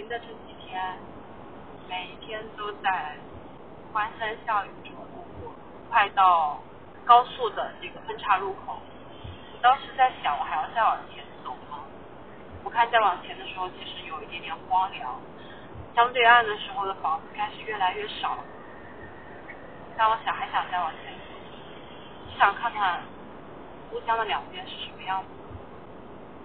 [0.00, 0.96] 年的这几天，
[1.86, 3.16] 每一天都在
[3.92, 5.52] 欢声笑语中度过。
[5.90, 6.58] 快到
[7.04, 8.80] 高速的这个分岔路口，
[9.52, 11.84] 我当时在想，我还要再往前走吗？
[12.64, 15.20] 我看再往前的时候，其实有一点点荒凉。
[15.94, 18.38] 相对岸的时候的房子开始越来越少。
[19.98, 23.02] 但我想，还想再往前走，想看看
[23.92, 25.28] 乌江的两边是什么样子。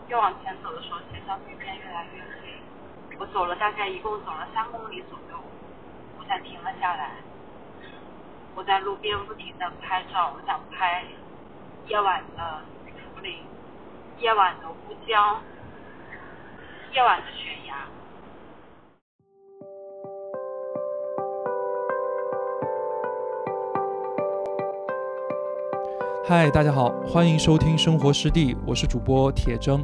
[0.09, 2.54] 越往前走的时候，天上越变越来越黑。
[3.17, 5.37] 我走了大概一共走了三公里左右，
[6.19, 7.11] 我才停了下来。
[8.53, 11.05] 我在路边不停的拍照，我想拍
[11.87, 13.37] 夜晚的竹林，
[14.19, 15.41] 夜晚的乌江，
[16.93, 17.75] 夜晚的悬崖。
[26.27, 29.81] 嗨，大家好，欢迎收听生活湿地，我是主播铁铮。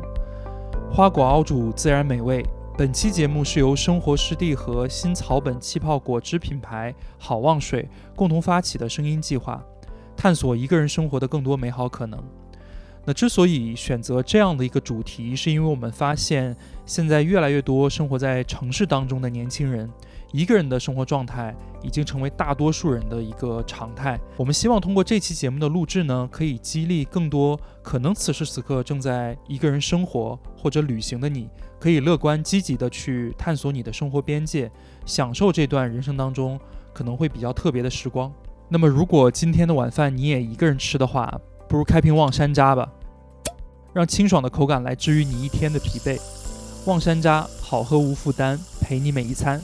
[0.92, 2.46] 花果熬煮，自然美味。
[2.78, 9.64] 本期节目是由生活湿地和新草本气泡果汁品牌好望水共同发起的声音计划，
[10.16, 12.20] 探索一个人生活的更多美好可能。
[13.06, 16.56] 那之所以选择这样的一个主题，是因为我们发现
[16.86, 19.90] 现在越来越多生活在城市当中的年轻人。
[20.32, 24.20] 一个人的生活状态已经成为大多数人的一个常态。
[24.38, 34.72] 我们希望通过这期节目的录制呢，可以激励更多可能此时此刻正在一个人生活或者旅行的你，可以乐观积极的去探索你的生活边界，
[35.06, 36.60] 享受这段人生当中
[36.94, 38.32] 可能会比较特别的时光。
[38.70, 42.90] 那么，如果今天的晚饭你也一个人吃的话，不如开瓶望山楂吧，
[43.92, 46.18] 让清爽的口感来治愈你一天的疲惫。
[46.86, 49.62] 望山楂，好喝无负担，陪你每一餐。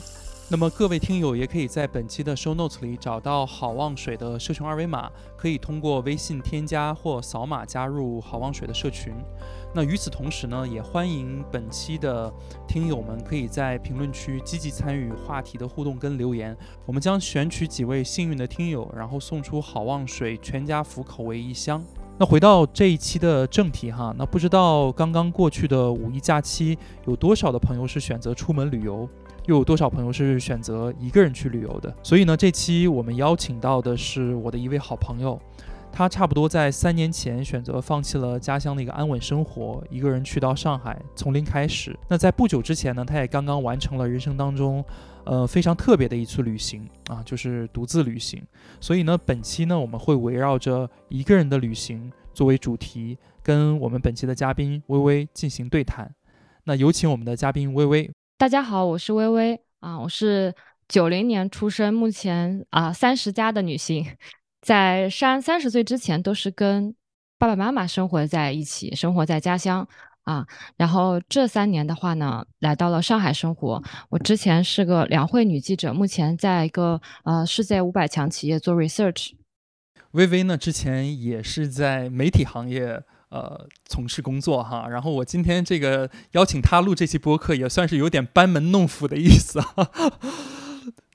[0.50, 9.12] 那么各位听友也可以在本期的 show notes 里找到好望水的社群二维码，可以通过微信添加或扫码加入好望水的社群。
[9.74, 12.32] 那与此同时呢，也欢迎本期的
[12.66, 21.84] 听友们可以在评论区积极参与话题的互动跟留言，我们将选取几位幸运的听友，然后送出好望水全家福口味一箱。
[22.18, 29.06] 那回到这一期的正题哈，那不知道刚刚过去的五一假期，有多少的朋友是选择出门旅游？
[29.48, 31.92] 又有多少朋友是选择一个人去旅游的？
[32.02, 35.40] 所以呢，这期我们邀请到的是我的一位好朋友，
[35.90, 41.98] 他差不多在三年前选择放弃了家乡的一个安稳生活，一个人去到上海，从零开始。
[42.10, 44.84] 那在不久之前呢，他也刚刚完成了人生当中，
[45.24, 48.42] 呃，非常特别的一次旅行啊，就是独自旅行。
[48.78, 56.14] 所以呢，本期呢，我们会围绕着一个人的旅行作为主题，跟我们本期的嘉宾微微进行对谈。
[56.64, 58.10] 那有请我们的嘉宾微微。
[58.38, 60.54] 大家好，我是微微啊，我是
[60.86, 64.06] 九零年出生，目前啊三十加的女性，
[64.62, 66.94] 在三三十岁之前都是跟
[67.36, 69.84] 爸爸妈妈生活在一起，生活在家乡
[70.22, 70.46] 啊，
[70.76, 73.82] 然后这三年的话呢，来到了上海生活。
[74.08, 79.32] 我之前是个两会女记者，目前在一个呃世界五百强企业做 research。
[80.12, 83.02] 微微呢，之前也是在媒体行业。
[83.30, 89.90] 呃，从事工作哈，然后我今天这个邀请他录这期播客，也算是有点班门弄斧的意思哈。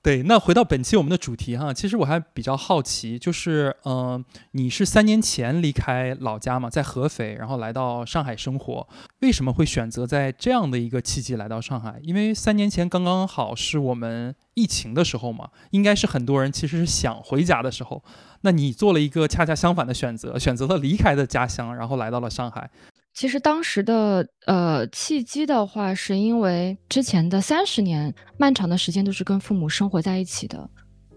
[0.04, 8.86] 对，那回到本期我们的主题哈，其实我还比较好奇，就是嗯，你是三年前离开老家嘛，在合肥，然后来到上海生活，
[9.20, 11.98] 为什么会选择在这样的一个契机来到上海？
[12.02, 18.04] 因为三年前刚刚好是我们疫情的时候嘛，应该是很多人其实是想回家的时候，
[18.42, 22.68] 那你做了一个恰恰相反的选择，选择了离开的家乡，然后来到了上海。
[23.14, 30.68] 其实当时的呃契机的话，是因为之前的三十年漫长的时间都是跟父母生活在一起的。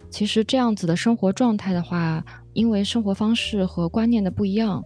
[0.10, 4.82] 其实这样子的生活状态的话，因为生活方式和观念的不一样，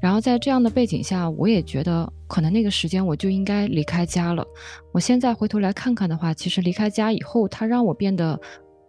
[0.00, 4.44] 然后在这样的背景下，我也觉得可能那个时间我就应该离开家了。
[4.90, 8.40] 我现在回头来看看的话，其实离开家以后，它让我变得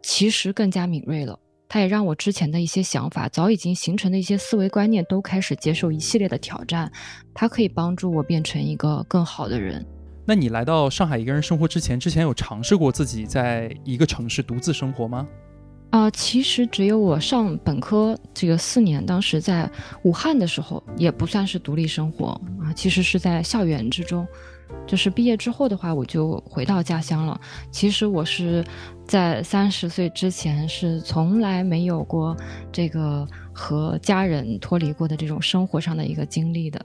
[0.02, 1.38] 其实更加敏锐了。
[1.68, 6.92] 它也让我之前的一些想法，早已经形成的一些思维观念，都开始接受一系列的挑战。
[7.34, 9.86] 它可以帮助我变成一个更好的人。
[10.26, 15.28] 那你来到上海一个人生活之前，之前有尝试过自己在一个城市独自生活吗？
[15.92, 19.70] 啊，其实只有我上本科这个四年，当时在
[20.04, 22.30] 武汉的时候，也不算是独立生活
[22.60, 24.28] 啊，其实是在校园之中。
[24.88, 27.40] 就是毕业之后的话，我就回到家乡了。
[27.72, 28.66] 其实我是
[29.08, 32.36] 在三十岁之前是从来没有过
[32.72, 36.84] 这个和家人脱离过的这种生活上的一个经历的。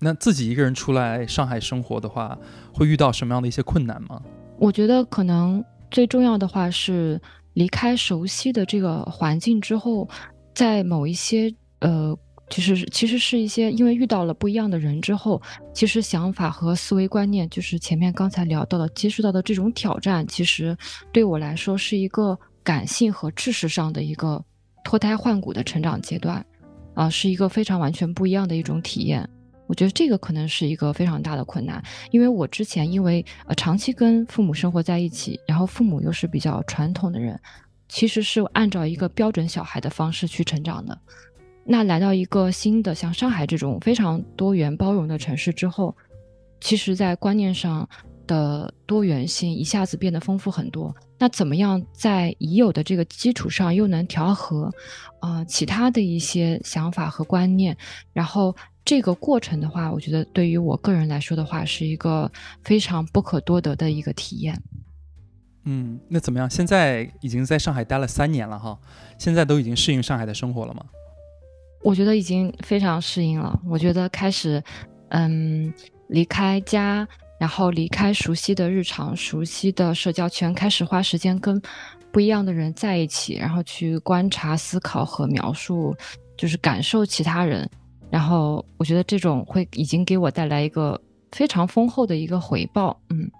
[0.00, 2.36] 那自己一个人出来上海生活的话，
[2.72, 4.20] 会遇到什么样的一些困难吗？
[4.58, 7.20] 我觉得可能最重要的话是
[7.54, 10.08] 离开熟悉的这个环境之后，
[10.54, 12.16] 在某一些呃
[12.50, 15.40] 其实其实是一些因为遇到了不一样的人之后，
[15.72, 20.76] 其实想法和思维观念，就是前面刚才聊到的接触到的这种挑战，其实
[21.10, 24.44] 对我来说是一个感性和知识上的一个
[24.84, 26.44] 脱胎换骨的成长阶段，
[26.94, 29.28] 啊，是一个非常完全不一样的一种体验。
[29.66, 37.40] 我觉得这个可能是一个非常大的困难，因为我之前因为呃长期跟父母生活在一起，然后父母又是比较传统的人，
[37.88, 40.96] 其实是按照一个标准小孩的方式去成长的。
[41.64, 45.96] 那来到一个新的像上海这种非常多元包容的城市之后，
[46.60, 47.88] 其实，在观念上
[48.26, 50.94] 的多元性一下子变得丰富很多。
[51.18, 54.70] 那怎么样在已有的这个基础上又能调和
[55.20, 57.76] 啊其他的一些想法和观念，
[58.12, 58.54] 然后？
[58.86, 62.30] 这个过程的话，我觉得对于我个人来说的话，是一个
[62.64, 64.62] 非常不可多得的一个体验。
[65.64, 66.50] 嗯，那怎么样？
[66.50, 68.78] 现在已经在上海待了三年了哈，
[69.18, 70.84] 现在都已经适应上海的生活了吗？
[71.84, 73.60] 我觉得已经非常适应了。
[73.68, 74.60] 我觉得开始，
[75.10, 75.72] 嗯，
[76.08, 77.06] 离开家，
[77.38, 81.60] 然后离开熟悉的日常、熟悉的社交圈，开始花时间跟
[82.10, 85.94] 不一样的人在一起，然后去观察、思考和描述，
[86.38, 87.68] 就是感受其他人。
[88.10, 90.98] 然后我觉得这种会已经给我带来一个
[91.32, 93.30] 非常丰厚的一个回报，嗯。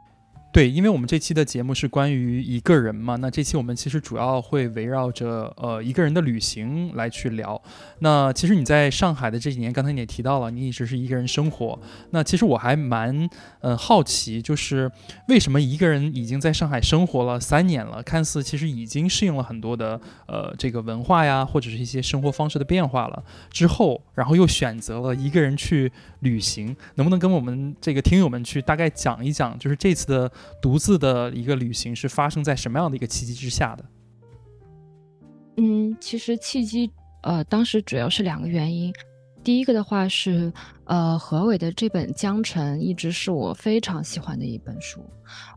[0.54, 7.60] 对，因为我们这期的节目是关于一个人嘛，那这期我们其实主要会围绕着呃一个人的旅行来去聊。
[7.98, 11.76] 那其实你在上海的这几年，刚才你也提到了，你一直是一个人生活。
[12.10, 13.28] 那其实我还蛮
[13.62, 14.88] 呃好奇，就是
[15.26, 23.20] 为什么一个人已经在上海生活了三年了，看似其实已经适应了很多的呃这个文化呀，或者是一些生活方式的变化了
[23.50, 25.90] 之后，然后又选择了一个人去
[26.20, 30.30] 旅行，能不能跟我们这个听友们去大概讲一讲，就是这次的。
[30.60, 33.84] 独自的一个旅行是发生在什么样的一个契机之下的？
[35.56, 36.90] 嗯，其实契机
[37.22, 38.92] 呃，当时主要是两个原因。
[39.44, 40.50] 第一个的话是，
[40.86, 45.04] 呃，何伟的这本《江城》一直是我非常喜欢的一本书，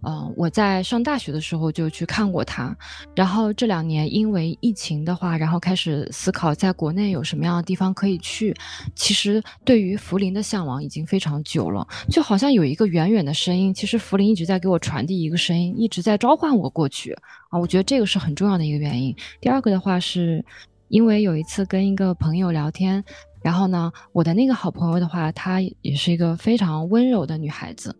[0.05, 2.75] 嗯，我在上大学的时候就去看过它，
[3.15, 8.53] 然后这两年因为疫情的话，然后开始思考在国内有什么样的地方可以去。
[8.93, 17.13] 其实对于福林的向往已经非常久了，就好像有一个远远的声音，其实福林一直在给我传递一个声音，一直在召唤我过去
[17.49, 19.15] 啊，我觉得这个是很重要的一个原因。
[19.39, 20.43] 第二个的话是，
[20.89, 23.01] 因为有一次跟一个朋友聊天。
[23.41, 27.95] 然后呢，我的那个好朋友的话，她也是一个非常温柔的女孩子。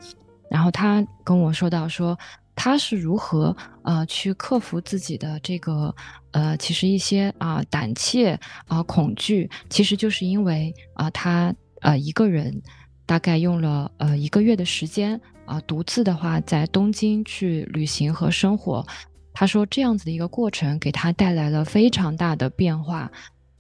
[0.50, 2.18] 然后她跟我说到，说
[2.56, 5.94] 她是如何呃去克服自己的这个
[6.32, 12.62] 呃，其实一些啊胆怯啊恐惧，其实就是因为啊她呃一个人
[13.06, 18.86] 大概用了呃一个月的时间啊，独自的话在东京去旅行和生活。
[19.34, 23.12] 她说这样子的一个过程给她带来了非常大的变化。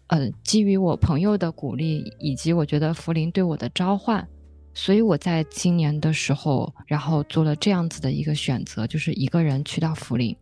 [0.07, 4.25] 呃，基于我朋友的鼓励，以及我觉得福林对我的召唤，
[4.73, 10.35] 所以我在今年的时候，然后做了这样子的一个选择，就是一个人去到福林。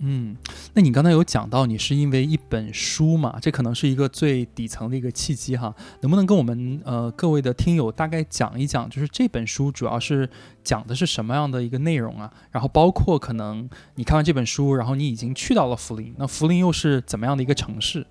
[0.00, 0.36] 嗯，
[0.74, 3.36] 那你刚才有讲到，你是因为一本书嘛？
[3.40, 5.74] 这可能是一个最底层的一个契机哈。
[6.02, 10.28] 能不能跟我们呃各位的听友大概讲一讲，就是这本书主要是
[10.62, 12.32] 讲的是什么样的一个内容啊？
[12.52, 18.06] 然后包括可能你看完这本书，然后你已经去到了福林，那福林又是怎么样的一个城市？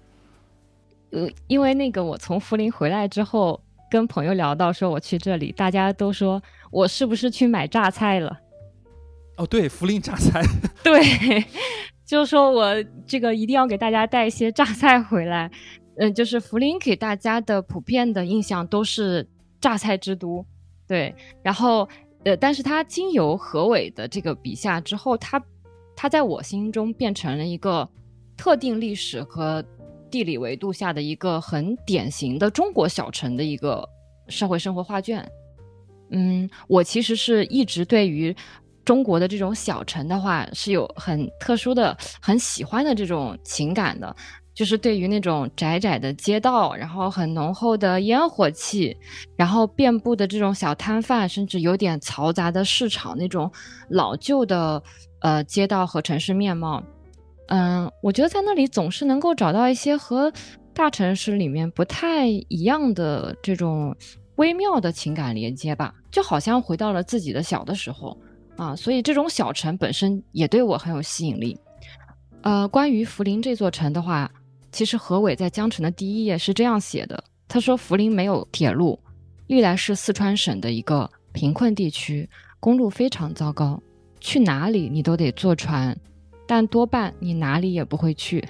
[1.12, 8.38] 呃，因为那个我从涪陵回来之后，跟朋友聊到说我去这里，大家都说我是不是去买榨菜了？
[9.38, 10.42] 哦，对，涪陵榨菜，
[10.84, 11.02] 对，
[12.06, 15.50] 就是说我这个一定要给大家带一些榨菜回来。
[16.00, 19.28] 嗯，就是福林给大家的普遍的印象都是
[19.62, 20.46] 榨菜之都，
[20.88, 21.16] 对。
[21.42, 21.88] 然后，
[22.26, 25.42] 呃，但是它经由何伟的这个笔下之后，它
[25.96, 27.90] 它在我心中变成了一个
[28.36, 29.64] 特定历史和。
[30.10, 33.88] 地理维度下的一个很典型的中国小城的一个
[34.28, 35.28] 社会生活画卷。
[36.12, 38.36] 嗯，我其实是一直对于
[38.86, 44.16] 中国的这种小城的话是有很特殊的、很喜欢的这种情感的，
[44.54, 48.96] 就是对于那种窄窄的街道，然后很浓厚的烟火气，
[49.36, 53.52] 然后遍布的这种小摊贩，甚至有点嘈杂的市场那种
[53.90, 54.82] 老旧的
[55.20, 56.82] 呃街道和城市面貌。
[57.48, 60.32] 嗯，我觉得在那里总是能够找到一些和
[60.74, 63.96] 大城市里面不太一样的这种
[64.36, 68.18] 微妙的情感连接吧，就好像回到了自己的小的时候
[68.56, 71.58] 啊，所以这种小城本身也对我很有吸引力。
[72.42, 74.30] 呃，关于涪陵这座城的话，
[74.72, 79.00] 其实何伟在《江城》的第一页是这样写的，他说涪陵没有铁路，
[79.48, 83.82] 历来是四川省的一个贫困地区，公路非常糟糕，
[84.20, 85.98] 去哪里你都得坐船。
[86.48, 88.44] 但多半你哪里也不会去，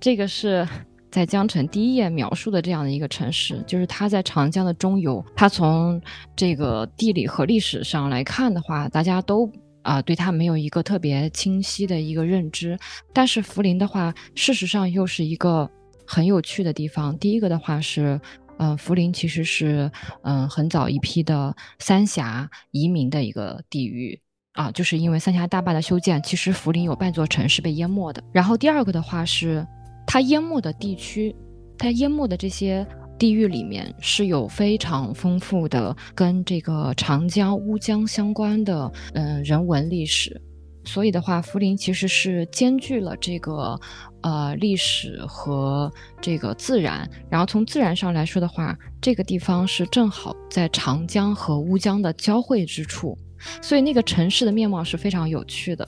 [0.00, 0.66] 这个是
[1.10, 5.24] 在江城第一页描述的这样的一个城市，就是它在长江的中游。
[5.34, 6.00] 它从
[6.34, 9.50] 这个地理和历史上来看的话，大家都
[9.82, 12.78] 啊对它没有一个特别清晰的一个认知。
[13.12, 15.70] 但是涪陵的话，事实上又是一个
[16.06, 17.16] 很有趣的地方。
[17.18, 18.20] 第一个的话是，
[18.58, 19.90] 嗯，涪陵其实是
[20.22, 24.20] 嗯很早一批的三峡移民的一个地域。
[24.56, 28.22] 啊，就是因为三峡大坝的修建，其实涪陵有半座城是被淹没的。
[28.32, 29.64] 然后第二个的话是，
[30.06, 31.34] 它淹没的地区，
[31.78, 32.86] 它淹没的这些
[33.18, 40.40] 地域里面是有非常丰富的跟这个长江、乌江相关的嗯人文历史。
[40.84, 43.78] 所以的话，涪陵其实是兼具了这个
[44.22, 47.06] 呃历史和这个自然。
[47.28, 53.18] 然后从自然上来说的话，这个地方是正好在长江和乌江的交汇之处。
[53.60, 55.86] 所以那个城市的面貌是非常有趣的，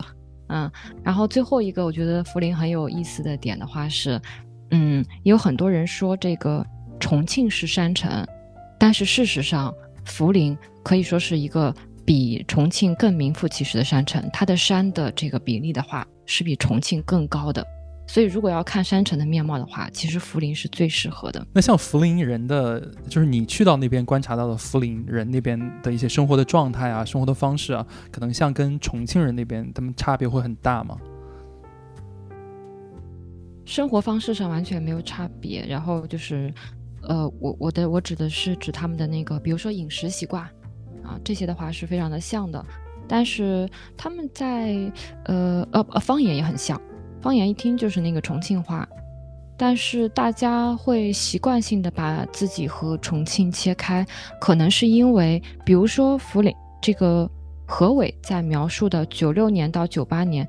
[0.49, 0.71] 嗯，
[1.03, 4.21] 然后最后一个我觉得涪陵很有意思的点的话是，
[4.71, 6.65] 嗯，有很多人说这个
[6.99, 8.27] 重庆是山城，
[8.79, 9.73] 但是事实上
[10.05, 11.75] 涪陵可以说是一个
[12.05, 17.67] 比重庆更名副其实的山城，它的山的这个比例的话是比重庆更高的。
[18.11, 21.47] 所以，如果要看山城的面貌的话，其实涪陵是最适合的。
[21.53, 30.97] 那像涪陵人的，就是你去到那边观察到的涪陵人那边的一些生活的状态啊，生活的方式啊，可能像跟重庆人那边他们差别会很大吗？
[33.67, 35.67] 生活方式上完全没有差别。
[35.67, 36.51] 然后就是，
[37.03, 40.43] 呃，我我的我指的是指他们的那个，比如说饮食习惯
[41.05, 42.65] 啊，这些的话是非常的像的。
[43.07, 44.75] 但是他们在
[45.25, 46.81] 呃呃呃方言也很像。
[47.21, 48.89] 方言一听就是那个重庆话，
[49.57, 54.07] 但是大家会习惯性的把自己和重庆切开，
[54.41, 57.29] 可能是因为，比如说涪陵这个
[57.67, 60.47] 何伟在描述的九六年到九八年，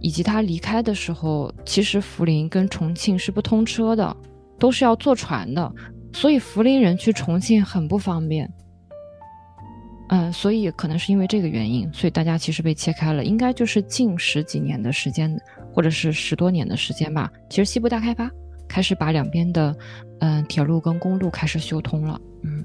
[0.00, 4.14] 以及他离开的时候，其实涪陵跟重庆是不通车的，
[4.58, 5.72] 都是要坐船的，
[6.12, 8.52] 所以涪陵人去重庆很不方便。
[10.10, 15.36] 嗯，所以可能是因为这个原因，所以大家其实被切开了，应该就是近十几年的时间。
[15.72, 17.30] 或者是十多年的时间吧。
[17.48, 18.28] 其实西部大开发
[18.66, 19.72] 开始把两边的，
[20.18, 22.20] 嗯，铁路跟公路开始修通了。
[22.42, 22.64] 嗯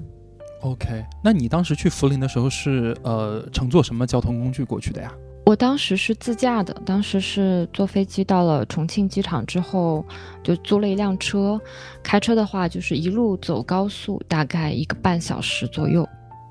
[0.60, 5.14] ，OK，那你当时去涪陵的时候是呃乘坐什么交通工具过去的呀？
[5.44, 10.04] 我当时是自驾的，当时是坐飞机到了重庆机场之后，
[10.42, 11.60] 就租了一辆车，
[12.02, 16.04] 开车的话就是一路走高速，大概一个半小时左右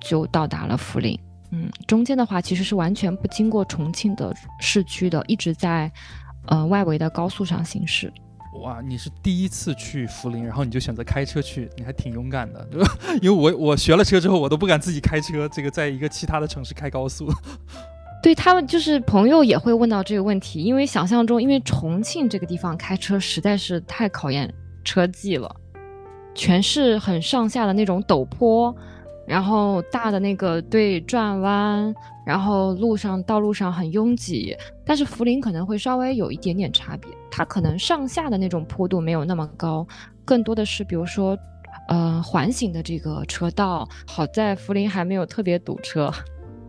[0.07, 1.19] 就到达了涪陵。
[1.51, 5.91] 嗯，中间的话其实是完全不经过重庆的市区的，一直在。
[6.47, 8.13] 呃，外围的高速上行驶。
[8.61, 12.87] 哇，你是第一次去涪陵，然后你就选择开车去，你还挺勇敢的，对吧？
[13.19, 17.27] 因为我我学了车之后，我都不敢自己开车，这个在一个其他的城市开高速。
[18.21, 25.49] 对他们就是朋友也会问到这个问题，因为想象中，因为重庆这个地方开车实在是太考验车技了，
[26.35, 28.71] 全是很上下的那种陡坡。
[29.27, 31.93] 然后大的那个对转弯，
[32.25, 34.55] 然后路上道路上很拥挤，
[34.85, 39.85] 但是涪陵可能会稍微有一点点差别，它可能上下的那种坡度没有那么高，
[40.23, 41.37] 更多的是比如说，
[41.87, 46.11] 呃环形的这个车道，好在涪陵还没有特别堵车。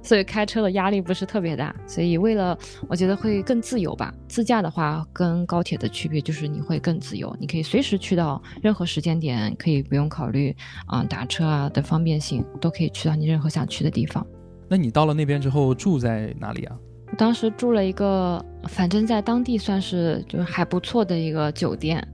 [0.07, 2.57] 所以开车的压力不是特别大，所以为了
[2.89, 4.15] 我觉得会更自由吧。
[4.29, 10.55] 自驾的话跟高铁的区别就是你会更自由，你可以随时去到任何时间点，可以不用考虑
[10.87, 14.25] 啊打车啊的方便性，都可以去到你任何想去的地方。
[14.69, 16.79] 那你到了那边之后住在哪里啊？
[17.11, 22.07] 我当时住了一个，反正在当地算是就是还不错的一个酒店。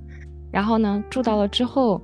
[0.50, 2.02] 然后呢，住到了之后，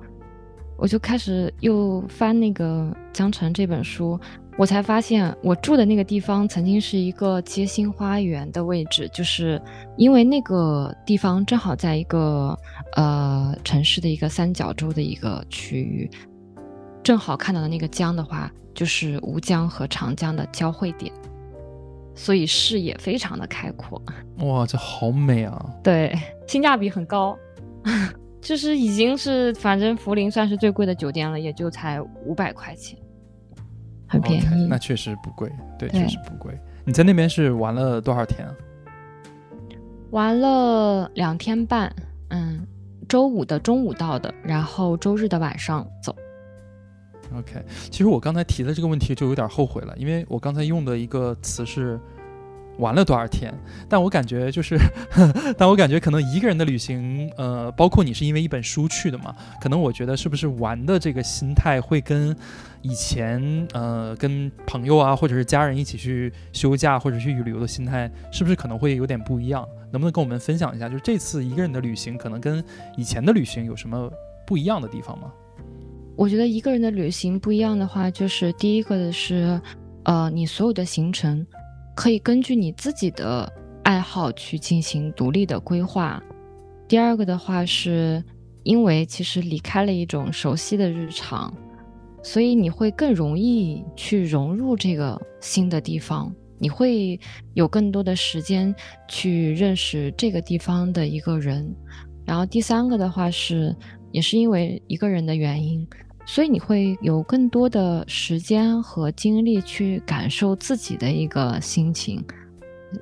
[0.77, 4.19] 我就开始又翻那个《江城》这本书。
[4.59, 9.59] 我才发现，我住的那个地方曾经是一个街心花园的位置，就是
[9.95, 12.53] 因为那个地方正好在一个
[12.97, 16.11] 呃城市的一个三角洲的一个区域，
[17.01, 21.09] 正好看到的那个江的话，就是吴江和长江的交汇点，
[22.13, 24.01] 所以视野非常的开阔。
[24.39, 25.73] 哇，这好美啊！
[25.81, 26.13] 对，
[26.47, 27.33] 性价比很高，
[28.43, 32.99] 就是已经是反正涪陵算是最贵的酒店了，也就才五百块钱。
[34.09, 36.59] 很便宜，那确实不贵，对，确实不贵。
[36.83, 38.53] 你在那边是玩了多少天啊？
[40.09, 41.93] 玩了两天半，
[42.29, 42.65] 嗯，
[43.07, 46.15] 周五的中午到的，然后周日的晚上走。
[47.37, 51.99] OK，其实我刚才提的这个问题就有点后悔了，因为我刚才用的一个词是
[52.79, 53.53] 玩了多少天，
[53.87, 54.77] 但我感觉就是，
[55.57, 62.35] 但我感觉可能一个人的旅行，呃，包括你是因为一本书去的嘛，可能我觉得是不是玩的这个心态会跟
[62.81, 69.67] 以前呃跟朋友啊或者是家人一起去休假或者去旅游的心态，是不是可能会有点不一样？
[69.91, 72.63] 能不能跟我们分享一下，就是这次一个人的旅行可能跟
[72.95, 74.09] 以前的旅行有什么
[74.47, 75.31] 不一样的地方吗？
[76.15, 79.59] 我觉得一个人的旅行不一样的话，就是第一个的是，
[80.03, 81.45] 呃，你所有的行程
[81.99, 83.51] 可以根据你自己的
[83.83, 86.23] 爱好去进行独立的规划。
[86.87, 88.23] 第二个的话，是
[88.63, 91.53] 因为其实离开了一种熟悉的日常，
[92.23, 97.19] 所以你会更容易去融入这个新的地方，你会
[97.53, 98.73] 有更多的时间
[99.09, 101.75] 去认识这个地方的一个人。
[102.25, 103.75] 然后第三个的话是，
[104.13, 105.85] 也是因为一个人的原因。
[106.31, 112.23] 所以你会有更多的时间和精力去感受自己的一个心情，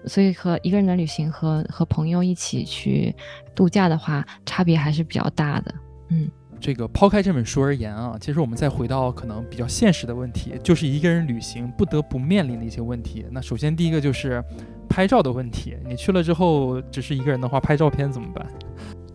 [0.06, 3.14] 所以和一个人的旅行和和朋友一起去
[3.54, 5.76] 度假的话，差别还是比较大的。
[6.08, 13.26] 嗯，这个抛开这本书而言啊，其实我们再回到可能比较现实的问题，就是一个人旅行不得不面临的一些问题。
[13.30, 14.42] 那首先第一个就是
[14.88, 18.48] 拍照的问题，你去了之后只是一个人的话，拍照片怎么办？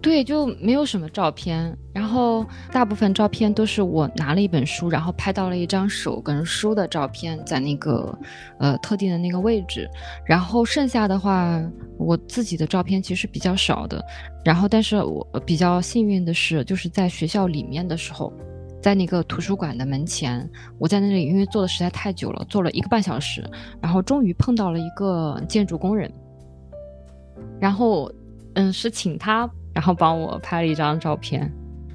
[0.03, 8.19] 对，就没有什么照片，然后大部分照片都是我拿了一本书，然后拍到了一张手跟书的照片，在那个
[8.59, 9.89] 呃特定的那个位置，
[10.27, 11.63] 然后剩下的话，
[11.97, 14.05] 我自己的照片其实比较少的，
[14.45, 18.33] 然后但是我比较幸运的是，就是在学校里面的时候，
[18.83, 23.49] 在那个图书馆的门前，我在那里因为坐的实在太久了，坐了一个半小时，
[23.81, 26.13] 然后终于碰到了一个建筑工人，
[27.61, 28.13] 然后
[28.55, 29.49] 嗯是请他。
[29.75, 31.51] 然后帮我拍了一张照片。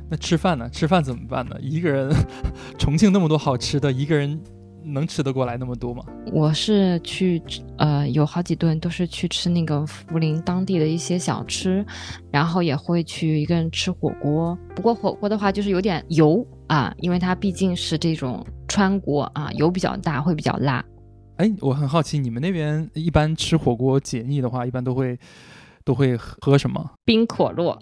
[0.09, 0.69] 那吃饭呢？
[0.69, 1.55] 吃饭怎么办呢？
[1.61, 2.09] 一个人，
[2.79, 4.39] 重庆那么多好吃的，一个人
[4.85, 6.01] 能吃得过来那么多吗？
[6.31, 7.41] 我是去，
[7.77, 11.85] 呃，有好几顿都是去吃那个涪陵当地的一些小吃，
[12.31, 14.57] 然后也会去一个人吃火锅。
[14.73, 20.81] 不过火锅的话就是有点油啊，因为它毕竟是这种川锅啊，油比较大，会比较辣。
[21.35, 25.19] 哎，我很好奇，你们那边一般吃火锅解腻的话，一般都会。
[25.87, 26.91] 都会喝什么？
[27.05, 27.79] 冰可乐，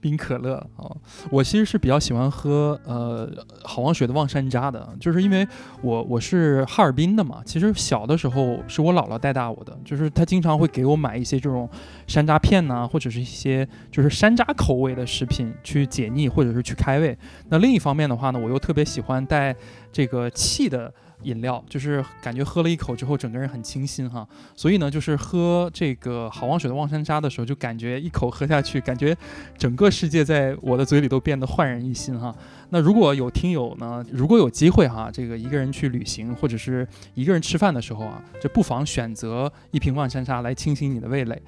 [0.00, 0.88] 冰可乐啊！
[1.30, 3.30] 我其实是比较喜欢喝呃
[3.62, 5.46] 好望雪的望山楂的，就是因为
[5.82, 7.42] 我我是哈尔滨的嘛。
[7.44, 11.68] 其实小的时候是我姥姥带大我的，就是她经常会给我买一些这种
[12.06, 17.14] 山楂片呐，或者是一些就是山楂口味的食品去解腻或者是去开胃。
[17.50, 19.54] 那另一方面的话呢，我又特别喜欢带
[19.92, 20.90] 这个气的。
[21.22, 29.16] 饮料就是感觉喝了一口之后，整个人很清新哈，所以呢，就是喝这个好望水的望山楂的时候，就感觉一口喝下去，感觉
[29.56, 32.34] 整个世界在我的嘴里都变得焕然一新哈。
[32.70, 41.40] 那如果有听友呢，如果有机会哈，这个一个人去旅行或者是一个人吃饭的时候啊，这不妨选择一瓶望山楂来清新你的味蕾。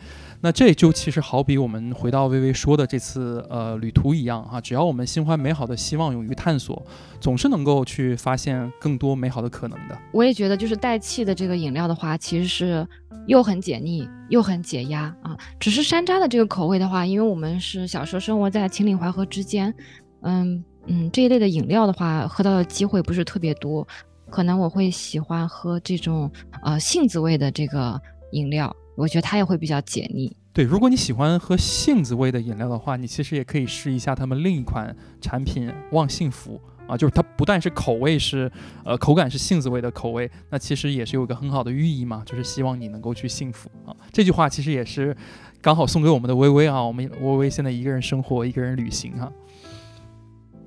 [0.42, 6.85] 那这就其实好比我们回到微微说的这次呃旅途一样哈，只要我们心怀美好的希望，勇于探索，
[7.18, 9.98] 总是能够去发现更多美好的可能的。
[10.12, 12.87] 我也觉得，就是带气的这个饮料的话，其实是
[13.26, 15.37] 又很解腻又很解压啊。
[15.59, 19.74] 只是山楂的这个口味的话，因为我们是小时候生活在秦岭淮河之间，
[20.20, 20.62] 嗯。
[20.87, 23.87] 嗯，这一类的饮料的话，喝到的机会不是特别多，
[24.31, 26.31] 可能我会喜欢喝这种
[26.62, 28.01] 呃杏子味的这个
[28.33, 30.37] 饮料，我觉得它也会比较解腻。
[30.53, 38.51] 对，如果你喜欢喝杏子味的饮料的话，你其实也可以试一下他们另一款产品望幸福啊，就是它不但是口味是
[38.85, 43.94] 呃口感是杏子味的口味，那其实也是有一个很好的寓意嘛，就是希望你能够去幸福啊。
[44.12, 45.14] 这句话其实也是
[45.61, 49.31] 刚好送给我们的微微啊，我们微微现在一个人生活，一个人旅行哈。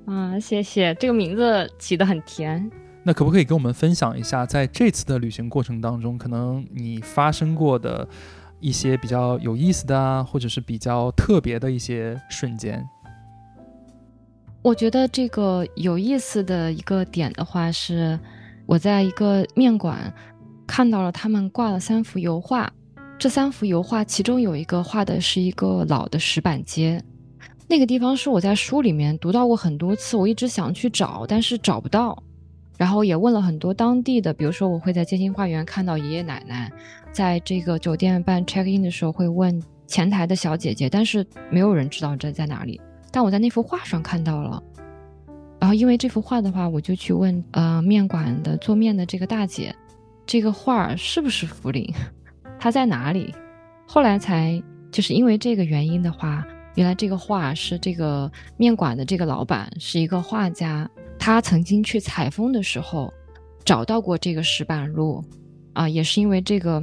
[0.09, 2.67] 啊，谢谢，这个名字起得很甜。
[3.03, 8.07] 那可不可以跟我们分享一下，在这次的旅行过程当中，可能你发生过的
[8.59, 12.83] 一些比较有意思的啊，或者是比较特别的一些瞬间？
[14.63, 18.19] 我觉得这个有意思的一个点的话，是
[18.65, 20.11] 我在一个面馆
[20.65, 22.67] 看到了他们挂了三幅油画，
[23.19, 26.99] 这三幅油画其中有一个画的是一个老的石板街。
[27.69, 32.21] 那个地方是我在书里面读到过很多次，我一直想去找，但是找不到。
[32.79, 36.71] 然后也问了很多当地的，比如说我会在街心花园看到爷爷奶奶，
[37.11, 42.81] 在这个酒店办 check in 的时候会问前台的小姐姐，但是没有人知道这在哪里。
[43.11, 44.63] 但我在那幅画上看到了，
[45.59, 49.75] 然后因为这幅画的话，我就去问呃面馆的做面的这个大姐，
[50.25, 51.93] 这个画是不是涪陵？
[52.57, 53.31] 它在哪里？
[53.85, 56.43] 后来才就是因为这个原因的话。
[56.79, 60.89] 原来这个画是这个面馆的这个老板是一个画家，
[61.19, 63.13] 他曾经去采风的时候
[63.65, 65.21] 找到过这个石板路，
[65.73, 66.81] 啊，也是因为这个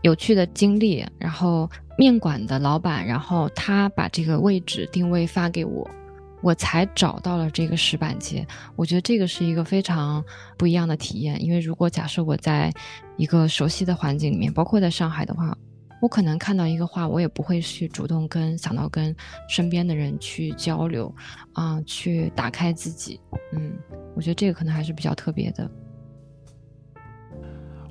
[0.00, 5.86] 有趣的经历，然后面馆的老板，然后他把这个位置定位发给我，
[6.40, 8.46] 我才找到了这个石板街。
[8.76, 10.24] 我觉得这个是一个非常
[10.56, 12.72] 不一样的体验，因为如果假设我在
[13.18, 15.54] 一个熟悉的环境里面，包括在上海的话，
[16.00, 19.14] 我可能看到一个画，我也不会去主动跟想到跟
[19.48, 21.14] 身边的人去交流，
[21.52, 23.20] 啊，去打开自己。
[23.52, 23.72] 嗯，
[24.16, 25.70] 我觉得这个可能还是比较特别的。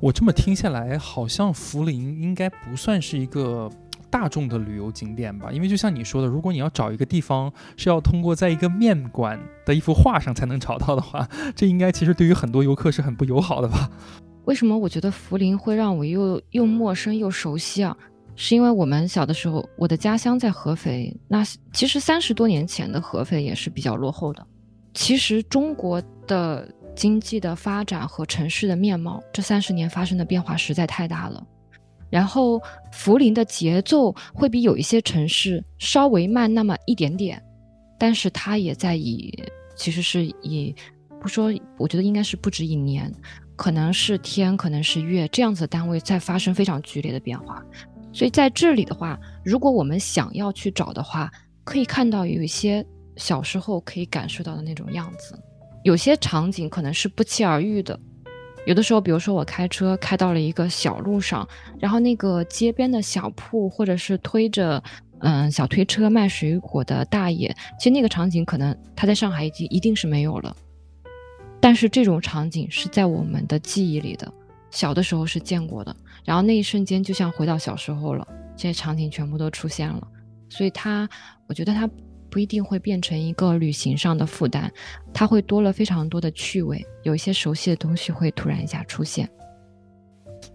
[0.02, 3.70] 我这么听下来，好像涪陵应该不算是一个
[4.10, 5.52] 大众的旅游景点吧？
[5.52, 13.92] 因为就像你说的，如果你要找一个地方是要通过在一个面馆的一幅画上才能找到的话，这应该其实对于很多游客是很不友好的吧？
[14.50, 17.96] 为什么我觉得涪陵会让我又又陌生又熟悉啊？
[18.36, 24.44] 是因为我们小的时候，我的家乡在合肥，那其实三十多年前的合肥也是比较落后的。
[24.94, 26.68] 其实中国的。
[26.96, 31.42] 经济的发展和城市的面貌，这三十年发生的变化实在太大了。
[32.10, 37.42] 然后，涪陵的节奏会比有一些城市稍微慢那么一点点，
[37.98, 39.34] 但是它也在以，
[39.78, 40.76] 其实是以，
[41.22, 43.10] 不说，我觉得应该是不止一年，
[43.60, 47.62] 可能是天，可能是月这样子的单位在发生非常剧烈的变化。
[48.14, 51.30] 所以在这里的话，如果我们想要去找的话，
[51.66, 52.86] 可以看到有一些
[53.18, 55.38] 小时候可以感受到的那种样子。
[55.84, 58.00] 有些场景可能是不期而遇的，
[58.66, 61.46] 有的时候，比如说我开车开到了一个小路上，
[61.82, 64.82] 然后那个街边的小铺或者是推着
[65.20, 70.56] 嗯小推车卖水果的大爷，其实那个场景可能他在上海已经一定是没有了，
[71.62, 74.32] 但是这种场景是在我们的记忆里的，
[74.72, 80.08] 小的时候是见过的，然后那一瞬间就像回到小时候了，这些场景全部都出现了，
[80.50, 81.10] 所以它，
[81.48, 81.90] 我觉得它。
[82.32, 84.72] 不一定会变成一个旅行上的负担，
[85.12, 89.28] 它会多了非常多的趣味，有一些熟悉的东西会突然一下出现。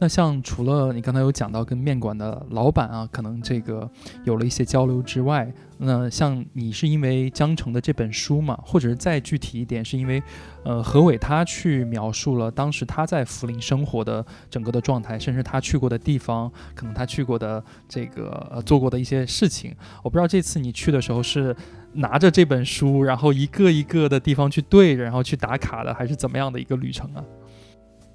[0.04, 3.90] 那像除了你刚才有讲到跟面馆的老板啊，可能这个
[4.24, 10.22] 有了一些交流之外，那像你是因为江城的这本书嘛，或者是再具体一点，是因为，
[10.62, 19.74] 呃，何伟他去描述了当时他在涪陵生活的整个的状态，甚至他去过的地方，可能他去过的这个呃做过的一些事情。
[20.02, 21.56] 我不知道这次你去的时候是
[21.94, 27.24] 拿着这本书，然后一个一个的地方去对，然后去打卡的，还是怎么样的一个旅程啊？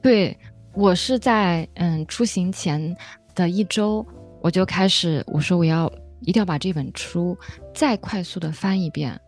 [0.04, 0.38] 对。
[0.80, 2.96] 我是在嗯出行前
[3.36, 4.06] 的一周，
[4.42, 7.38] 我就开始我说我要一定要把这本书
[7.76, 9.20] 再快速的翻一遍，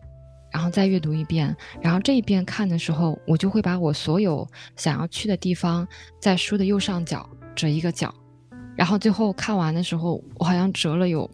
[0.50, 5.86] 然后再阅读一遍，然后这一遍看的时候，我就会把我所有想要去的地方
[6.22, 8.16] 在书的右上角折一个角，
[8.74, 11.30] 然后最后看完的时候，我好像折了有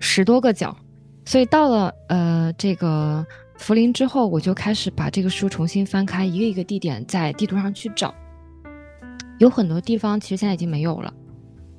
[0.00, 0.76] 十多个角，
[1.24, 3.24] 所以到了呃这个
[3.56, 8.12] 涪陵之后，我就开始把这个书重新翻开，一个一个地点在地图上去找。
[9.38, 11.12] 有很多地方其实现在已经没有了，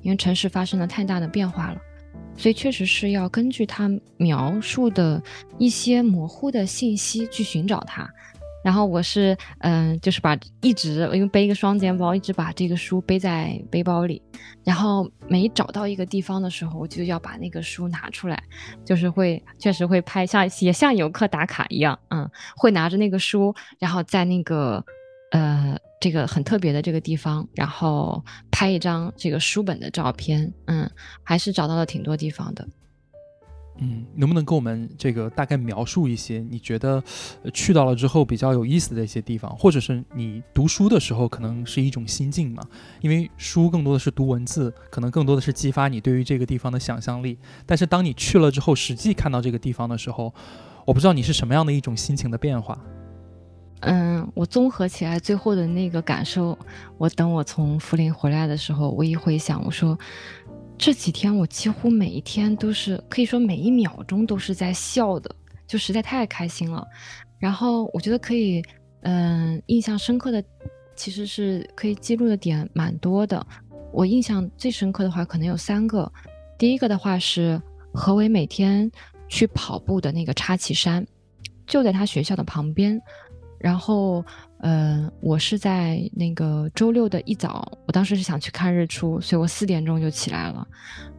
[0.02, 1.78] 因为城市发生了太大的变化了，
[2.36, 5.22] 所以确实是要根据他描述的
[5.58, 8.08] 一些模糊的信息去寻找它。
[8.64, 14.20] 然后我是嗯，就是把一直因为背一个双肩包，一直把这个书背在背包里。
[14.64, 18.42] 然后每找到一个地方的时候，我就要把那个书拿出来，
[18.84, 24.84] 就是会确实会拍像也像游客打卡一样，嗯，会拿着那个书，然后在那个
[25.30, 25.76] 呃。
[26.00, 30.88] 这个很特别的这个地方，然后拍一张这个书本的照片，嗯，
[31.24, 32.68] 还是找到了挺多地方的。
[33.80, 37.02] 嗯，能不能跟我们这个大概描述一些你觉得
[37.52, 42.62] 去到了之后比较有意思的一些地方，或者是你读书的时候可能是一种心境嘛？
[43.00, 47.36] 因为书更多的是读文字，可能更多的是激发你对于这个地方的想象力。
[47.66, 50.32] 但是当你去了之后，实际看到这个地方的时候，
[50.86, 52.78] 我不知道你是什么样的一种心情的变化。
[53.80, 56.58] 嗯，我综合起来最后的那个感受，
[56.96, 59.96] 我等我从涪陵回来的时候，我一回想，我说
[60.76, 65.32] 这几天我几乎每一天都是可以说每一秒钟都是在笑的，
[65.66, 66.84] 就实在太开心了。
[67.38, 68.60] 然后我觉得可以，
[69.02, 70.42] 嗯，印象深刻的
[70.96, 73.46] 其实是可以记录的点蛮多的。
[73.92, 76.10] 我印象最深刻的话可能有三个，
[76.58, 77.62] 第一个的话是
[77.92, 78.90] 何为每天
[79.28, 81.06] 去跑步的那个插旗山，
[81.64, 83.00] 就在他学校的旁边。
[83.58, 84.24] 然后，
[84.60, 90.66] 嗯，我是在那个周六的一早，我当时是想去看日出，所以我四点钟就起来了，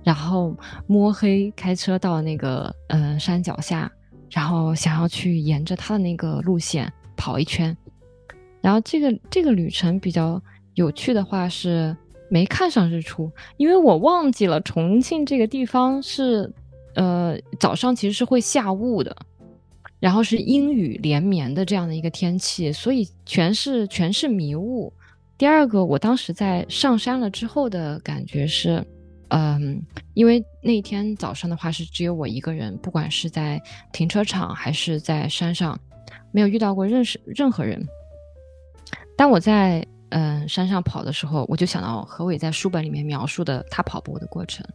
[0.04, 0.56] 然后
[0.88, 3.92] 摸黑开车到那个嗯山脚下，
[4.32, 7.76] 然后想要去沿着它的那个路线跑一圈。
[8.62, 10.42] 然后这个这个旅程比较
[10.76, 11.96] 有趣的话是
[12.30, 16.50] 没看上日出，因为我忘记了重庆这个地方是，
[16.96, 19.16] 呃，早上其实是会下雾的。
[20.00, 24.92] 然后是阴雨连绵的这样的一个天气，所以全是全是迷雾，
[25.38, 28.86] 第二个，我当时在上山了之后的感觉是，
[29.30, 29.82] 嗯，
[30.14, 35.78] 因为那天早上的话是只有我一个人，不管是在停车场还是在山上，
[36.32, 37.86] 没有遇到过认识任何人。
[39.18, 44.66] 当我在嗯山上跑的时候，我就想到何伟在书本里面描述的他跑步的过程。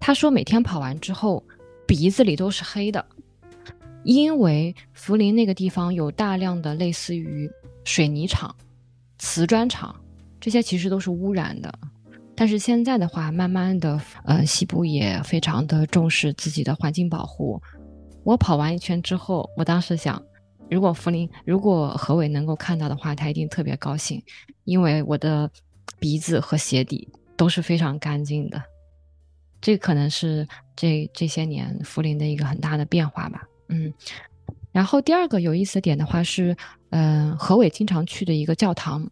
[0.00, 1.44] 他说每天跑完之后，
[1.86, 3.04] 鼻子里都是黑的。
[4.06, 7.50] 因为涪陵那个地方有大量的类似于
[7.84, 8.54] 水泥厂、
[9.18, 9.92] 瓷砖厂，
[10.40, 11.76] 这些其实都是污染的。
[12.36, 17.60] 但是现在的话，慢慢的，呃，西部也非常的重视自己的环境保护。
[18.22, 20.22] 我跑完一圈之后，我当时想，
[20.70, 24.22] 如果涪陵，如果何伟能够看到的话，他一定特别高兴，
[24.62, 25.50] 因为我的
[25.98, 28.62] 鼻子和鞋底都是非常干净的。
[29.60, 33.42] 这可能是这这些年涪陵的一个很大的变化吧。
[33.68, 33.92] 嗯，
[34.72, 36.56] 然后第二个有意思的点的话是，
[36.90, 39.10] 嗯，何伟经常去的一个教堂，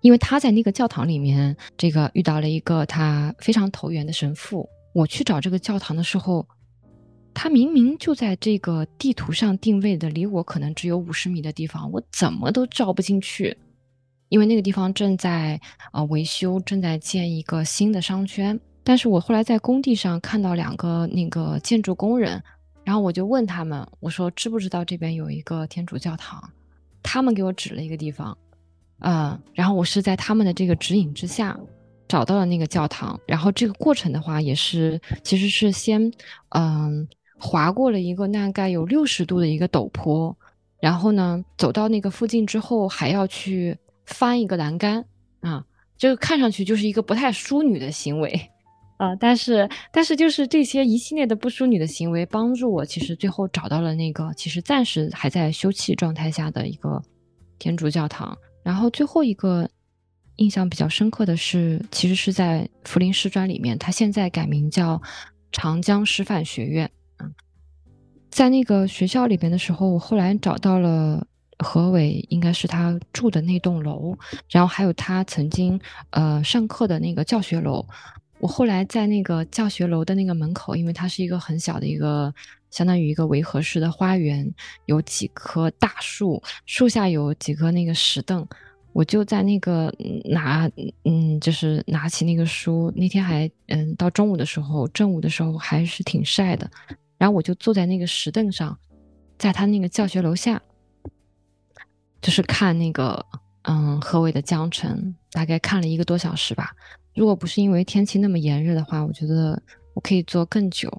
[0.00, 4.68] 因为他在那个教堂里面，这个遇到了一个他非常投缘的神父。
[4.92, 6.46] 我去找这个教堂的时候，
[7.32, 13.56] 他明明就在这个地图上定位的离我可能只有五十米的地方，我怎么都照不进去，
[14.28, 15.60] 因为那个地方正在
[15.92, 18.60] 呃维修，正在建一个新的商圈。
[18.84, 22.40] 但是我后来在工地上看到两个那个建筑工人。
[22.84, 26.50] 然后我就问他们，我说知不知道这边有一个天主教堂？
[27.02, 28.36] 他们给我指了一个地方，
[29.00, 31.58] 嗯，然后我是在他们的这个指引之下
[32.08, 33.18] 找到了那个教堂。
[33.26, 36.12] 然后这个过程的话，也是其实是先
[36.50, 37.06] 嗯
[37.38, 40.36] 滑过了一个大概有六十度的一个陡坡，
[40.80, 45.04] 然后呢走到那个附近之后，还要去翻一个栏杆
[45.40, 45.64] 啊，
[45.96, 48.50] 这个看上去就是一个不太淑女的行为。
[49.04, 57.02] 呃，但是但是就是这些一系列的不淑女的行为，帮助我其实最后找到了那个其实暂时还在休憩状态下的一个
[57.58, 58.36] 天主教堂。
[58.62, 59.68] 然后最后一个
[60.36, 65.00] 印象比较深刻的是，其实是在涪陵师专里面，它现在改名叫
[65.52, 66.90] 长江师范学院。
[67.18, 67.34] 嗯，
[68.30, 71.26] 在那个学校里边的时候，我后来找到了
[71.58, 74.16] 何伟，应该是他住的那栋楼，
[74.48, 75.78] 然后还有他曾经
[76.10, 77.84] 呃上课的那个教学楼。
[78.44, 82.30] 我后来在那个教学楼的那个门口，因为它是一个很小的一个，
[82.70, 84.54] 相当于一个围合式的花园，
[84.84, 88.46] 有几棵大树，树下有几个那个石凳，
[88.92, 89.90] 我就在那个
[90.26, 90.70] 拿，
[91.04, 92.92] 嗯，就是拿起那个书。
[92.94, 96.70] 那天还，嗯，到中午的时候，正午的时候还是挺晒的，
[97.16, 98.78] 然后我就坐在那个石凳上，
[99.38, 100.60] 在他那个教学楼下，
[102.20, 103.24] 就是看那个，
[103.62, 106.76] 嗯，何伟的江城，大概看了一个多小时吧。
[107.14, 109.60] 如果不是因为天气那么炎热的话，我觉得
[109.94, 110.90] 我可以坐更久，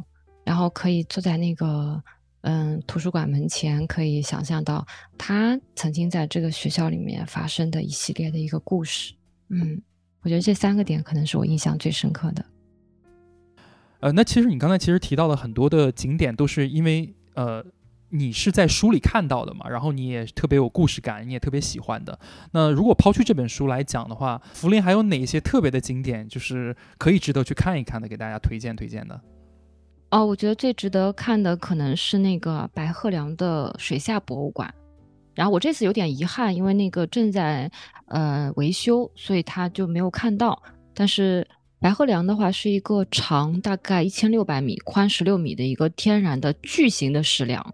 [0.43, 2.01] 然后可以坐在那个
[2.41, 4.85] 嗯图书馆门前，可以想象到
[5.17, 9.13] 他曾经在这个学校里面发生的一系列的一个故事。
[9.49, 9.81] 嗯，
[10.21, 12.45] 我觉得这三个点可能是我印象最深刻的。
[13.99, 17.65] 呃，那其实你刚才其实提到了很多的景点，都是因为呃。
[18.09, 19.67] 你是在书里看到的嘛？
[19.67, 22.17] 然后你也特别有故事感，你也特别喜欢的。
[22.51, 29.19] 那如果抛去这本书来讲的话，福陵还有哪些特别的景点，就是可以值得去看一看的，给大家推荐推荐的？
[30.11, 34.73] 哦，我觉得最值得看的可能是那个白鹤梁的水下博物馆。
[35.33, 37.69] 然后我这次有点遗憾，因为那个正在
[38.07, 40.61] 呃维修，所以他就没有看到。
[40.93, 41.45] 但是
[41.81, 47.73] 白鹤梁的话是一个长大概一千六百米、宽十六米的一个天然的巨型的石梁。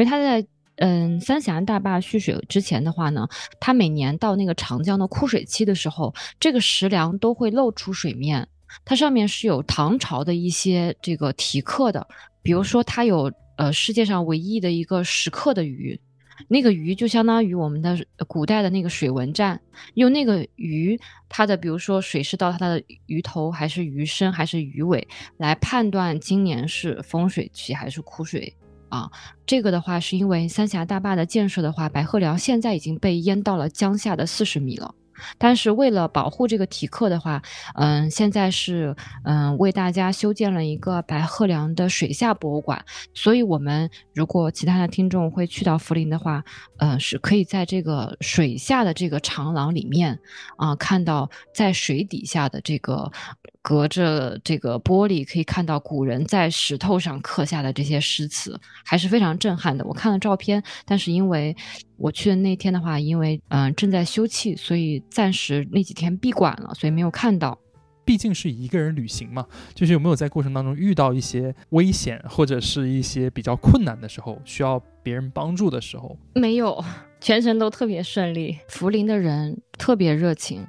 [0.00, 3.28] 因为它在嗯三峡大坝蓄水之前的话呢，
[3.60, 8.48] 它每年到那个长江的枯水期的时候，这个石梁都会露出水面。
[8.82, 12.06] 它上面是有唐朝的一些这个题刻的，
[12.42, 16.00] 比如说它有呃世界上唯一的一个石刻的鱼，
[16.48, 19.60] 那个鱼就相当于我们的古代的那个水文站，
[19.94, 28.56] 用那个鱼它的比如说水是到它的鱼头还是鱼身还是鱼尾来判断今年是丰水期还是枯水。
[28.90, 29.10] 啊，
[29.46, 34.94] 这个的话是因为三峡大坝的建设的话，白鹤梁现在已经被淹到了江下的四十米了。
[35.36, 37.42] 但是为了保护这个题刻的话，
[37.74, 42.82] 嗯，现在是嗯为大家修建了一个白鹤梁的水下博物馆。
[43.12, 46.42] 所以，我们如果其他的听众会去到涪陵的话，
[46.78, 50.18] 嗯，是可以在这个水下的这个长廊里面
[50.56, 53.12] 啊，看到在水底下的这个
[53.62, 59.84] 隔着这个玻璃可以看到古人在石头上刻下的这些诗词，还是非常震撼的。
[59.84, 61.56] 我看了照片，但是因为。
[62.02, 67.58] 我去的那天的话，因为嗯正在休憩，所以暂时那几天闭馆了，所以没有看到。
[68.06, 69.44] 毕竟是一个人旅行嘛，
[69.74, 76.16] 就是有没有在过程当中遇到一些危险或者是一些比较困难的时候，需要别人帮助的时候？
[76.34, 76.82] 没有，
[77.20, 78.58] 全程都特别顺利。
[78.66, 80.66] 涪陵的人特别热情。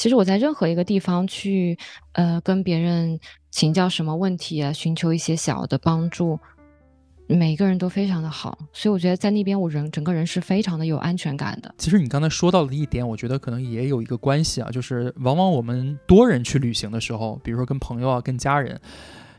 [0.00, 1.76] 其实我在任何一个地方去，
[2.12, 6.38] 呃，跟别人请教什么问题啊，寻求一些小的帮助，
[7.26, 11.74] 每个人都非常的好，所以我觉得在那边我人整个人是非常的有安全感的。
[11.76, 18.80] 其实你刚才说到的一点，我觉得可能也有一个关系啊，就是往往我们多人去旅行的时候，比如说跟朋友啊、跟家人，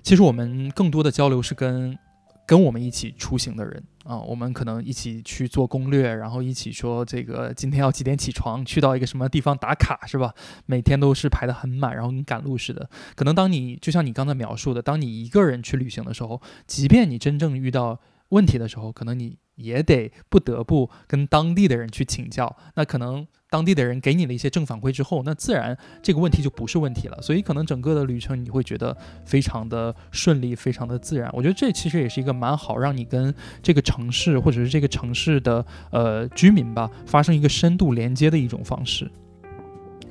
[0.04, 1.98] 其实我们更多的交流是跟。
[2.44, 10.34] 跟我们一起出行的人啊，我们可能一起去做攻略，然后一起说这个今天要几点起床，去到一个什么地方打卡，是吧？
[10.66, 12.90] 每天都是排得很满，然后跟赶路似的。
[13.16, 22.58] 可能当你就像你刚才描述的，当你一个人去旅行的时候，即便你真正遇到问题的时候，可能你也得不得不跟当地的人去请教。
[22.76, 23.28] 那可能。
[23.52, 27.22] 当地的人给你了一些正反馈之后，那自然这个问题就不是问题了。
[27.22, 31.30] 所以可能整个的旅程你会觉得非常的顺利，非常的自然。
[31.34, 39.12] 我觉得这其实也是一个蛮好让你跟这个城市或者是这个城市的呃居民吧发生一个深度连接的一种方式。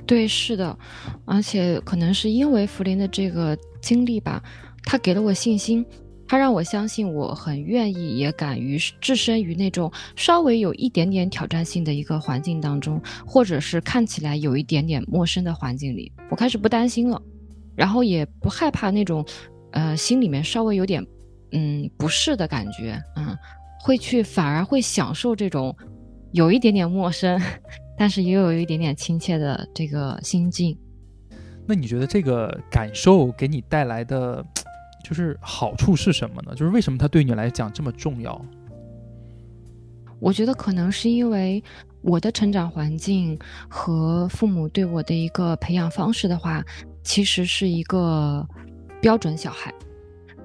[0.05, 0.77] 对，是的，
[1.25, 4.43] 而且可能是因为涪陵的这个经历吧，
[4.83, 5.83] 它给了我信心。
[6.31, 16.09] 他让我相信，我很愿意，也敢于置身于那种稍微有一点点挑战性的一个环境当中，或者是看起来有一点点陌生的环境里。
[16.29, 17.21] 我开始不担心了，
[17.75, 19.25] 然后也不害怕那种，
[19.73, 21.05] 呃，心里面稍微有点，
[21.51, 23.37] 嗯，不适的感觉，嗯，
[23.81, 25.75] 会去反而会享受这种
[26.31, 27.37] 有一点点陌生，
[27.97, 30.79] 但是也有一点点亲切的这个心境。
[31.67, 34.41] 那你觉得这个感受给你带来的？
[35.03, 36.53] 就是好处是什么呢？
[36.55, 38.39] 就是为什么它对你来讲这么重要？
[40.19, 41.63] 我觉得可能是因为
[42.01, 43.37] 我的成长环境
[43.67, 46.63] 和父母对我的一个培养方式的话，
[47.03, 48.47] 其实是一个
[49.01, 49.73] 标准小孩。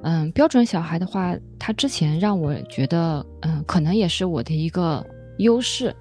[0.02, 5.04] 嗯，标准小孩的话，他之前让我觉得，嗯，可能也是我的一个
[5.38, 5.94] 优势，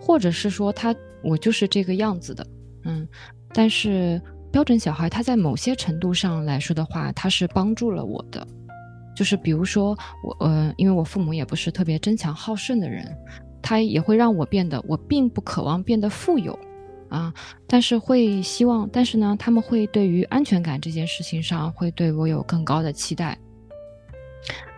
[0.00, 2.46] 或者是说他我就是这个样子的。
[2.84, 3.06] 嗯，
[3.52, 4.20] 但是。
[4.50, 8.46] 标准小孩，他在某些程度上来说的话，他是帮助了我的。
[9.14, 13.04] 就是比如说我，呃，因为我父母也不是特别争强好胜的人，
[13.60, 16.56] 他也会让我变得，我并不渴望变得富有，
[17.08, 17.34] 啊，
[17.66, 23.36] 但是会希望，但是呢，他们会对于安全感这件事情上，会对我有更高的期待。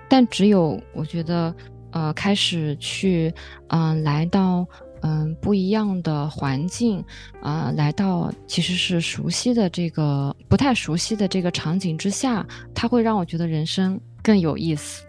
[0.09, 1.55] 但只有我觉得，
[1.93, 3.33] 呃，开始去，
[3.69, 4.67] 嗯，来到。
[5.03, 7.03] 嗯，不一样的环境，
[7.43, 15.05] 啊，来到其实是熟悉的这个不太熟悉的这个场景之下，它会让我觉得人生更有意思，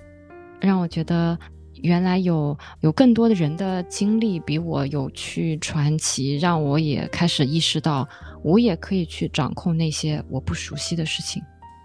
[0.60, 1.38] 让我觉得
[1.82, 8.08] 原来有有更多的人的经历比我有趣传奇，让我也开始意识到，
[8.44, 11.44] 我也可以去掌控那些我不熟悉的事情。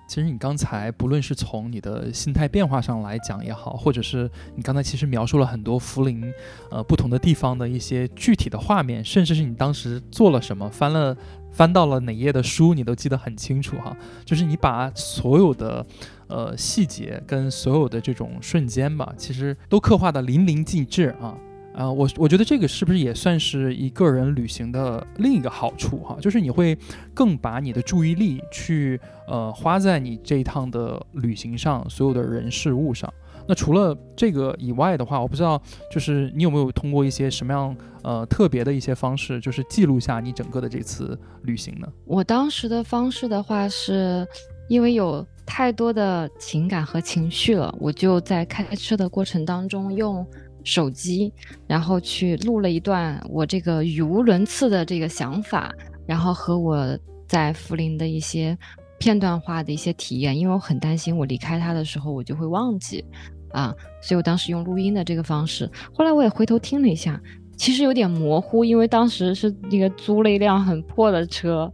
[0.09, 6.33] 其实你刚才不论是从你的心态变化上来讲也好，或者是你刚才其实描述了很多涪陵，
[6.71, 11.16] 呃不同的地方的一些具体的画面，甚至是你当时做了什么，翻了
[11.51, 13.97] 翻到了哪页的书，你都记得很清楚哈。
[14.25, 15.85] 就是你把所有的
[16.29, 21.35] 呃细节跟所有的这种瞬间吧，其实都刻画的淋漓尽致啊。
[21.77, 26.17] 啊，我我觉得这个是不是也算是一个人旅行的另一个好处哈？
[26.23, 26.77] 就是你会
[27.12, 33.12] 更把你的注意力去呃花在你这一趟的旅行上，所有的人事物上。
[33.47, 35.61] 那除了这个以外的话，我不知道
[35.93, 41.87] 就是你有没有通过一些什么样呃特别的一些方式，就是记录下你整个的这次旅行呢？
[42.07, 44.27] 我当时的方式的话，是
[44.69, 50.27] 因为有太多的情感和情绪了，我就在开车的过程当中用。
[50.66, 51.33] 手机，
[51.68, 55.72] 然后去录了一段我这个语无伦次的这个想法，
[56.05, 56.98] 然后和我
[57.29, 58.59] 在涪陵的一些
[58.98, 63.05] 片段化的一些体验，因为我很担心我离开他的时候我就会忘记
[63.52, 65.70] 啊，所以我当时用录音的这个方式。
[65.94, 67.20] 后来我也回头听了一下，
[67.57, 71.72] 其实有点模糊，因为当时是那个租了一辆很破的车，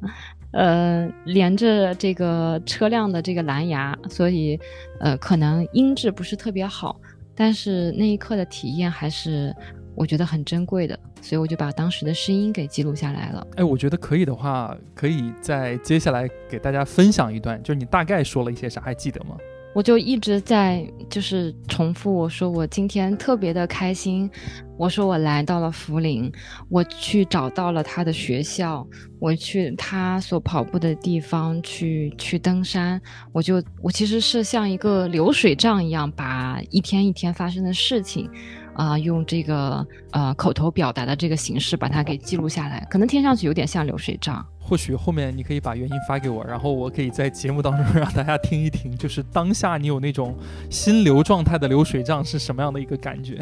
[0.53, 4.61] 呃，连着这个车辆的这个蓝牙，所以
[5.01, 7.01] 呃，可能音质不是特别好。
[7.35, 9.55] 但是那一刻的体验还是
[9.95, 13.47] 我觉得很珍贵的，所以我就把当时的声音给记录下来了。
[13.57, 19.37] 哎，我觉得可以的话，可以在接下来给大家分享一段，就是你大概说了一些啥，还记得吗？
[19.75, 24.31] 我就一直在就是重复我说我今天特别的开心，
[24.77, 26.31] 我说我来到了涪陵，
[26.69, 28.87] 我去找到了他的学校，
[29.19, 33.01] 我去他所跑步的地方去去登山，
[33.33, 38.29] 我就我其实是像一个流水账一样，把一天一天发生的事情，
[38.75, 44.45] 啊，用这个呃口头表达的这个形式把它给记录下来，可能听上去有点像流水账。
[44.59, 50.35] 或许后面你可以把原因发给我，然后我可以在节目当中 让大家听一听，就是当下你有那种
[50.71, 53.39] 心流状态的流水账是什么样的一个感觉。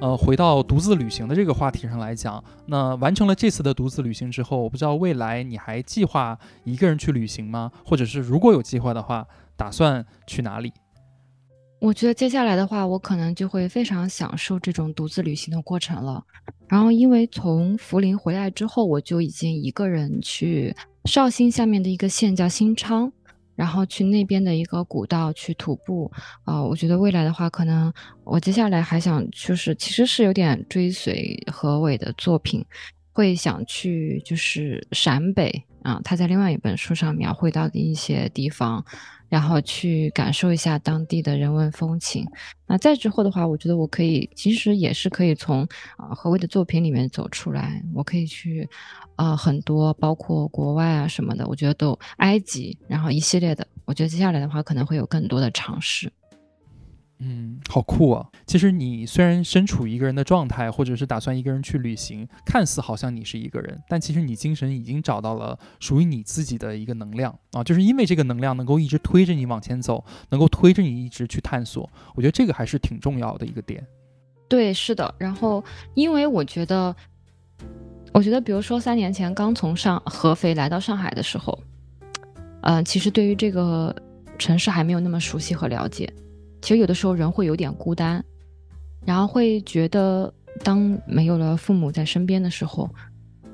[0.00, 7.70] 呃，回到独自旅行的这个话题上来讲，那完成了这次的独自旅行之后，我不知道未来你还计划一个人去旅行吗？
[7.86, 9.24] 或者是如果有计划的话，
[9.56, 10.72] 打算去哪里？
[11.84, 16.24] 我觉得接下来的话，我可能就会非常享受这种独自旅行的过程了。
[16.66, 20.74] 然后，因为从涪陵回来之后，我就已经一个人去
[21.04, 23.12] 绍兴下面的一个县叫新昌，
[23.54, 26.10] 然后去那边的一个古道去徒步。
[26.44, 27.92] 啊，我觉得未来的话，可能
[28.24, 32.64] 我接下来还想就是，其实是有点追随何伟的作品，
[33.12, 38.82] 会想去就是陕北啊，他在另外一本书上描绘到的一些地方。
[39.34, 42.24] 然后去感受一下当地的人文风情。
[42.68, 45.66] 那再之后的话，我觉得我可以，其实也是可以从
[45.96, 47.82] 啊何谓的作品里面走出来。
[47.92, 48.68] 我可以去
[49.16, 53.66] 啊很多，包括国外啊什么的，我觉得都埃及，然后一系列的。
[53.86, 56.12] 我觉得接下来的话，可能会有更多的尝试。
[57.20, 58.28] 嗯，好酷啊！
[58.44, 67.62] 其实你虽然身处一个人的状态，或者是打算一个人去旅行，看似好像你是一个人，但其实你精神已经找到了属于你自己的一个能量啊！
[67.62, 71.88] 就是因为这个能量能够一直推着你往前走，能够推着你一直去探索。
[72.14, 73.86] 我觉得这个还是挺重要的一个点。
[74.48, 75.14] 对，是的。
[75.16, 76.94] 然后，因为我觉得，
[78.12, 81.58] 我觉得，比如说三年前刚从上合肥来到上海的时候，
[82.62, 83.94] 嗯，其实对于这个
[84.36, 86.12] 城市还没有那么熟悉和了解。
[86.64, 88.24] 其实有的时候人会有点孤单，
[89.04, 92.88] 然后会觉得当没有了父母在身边的时候，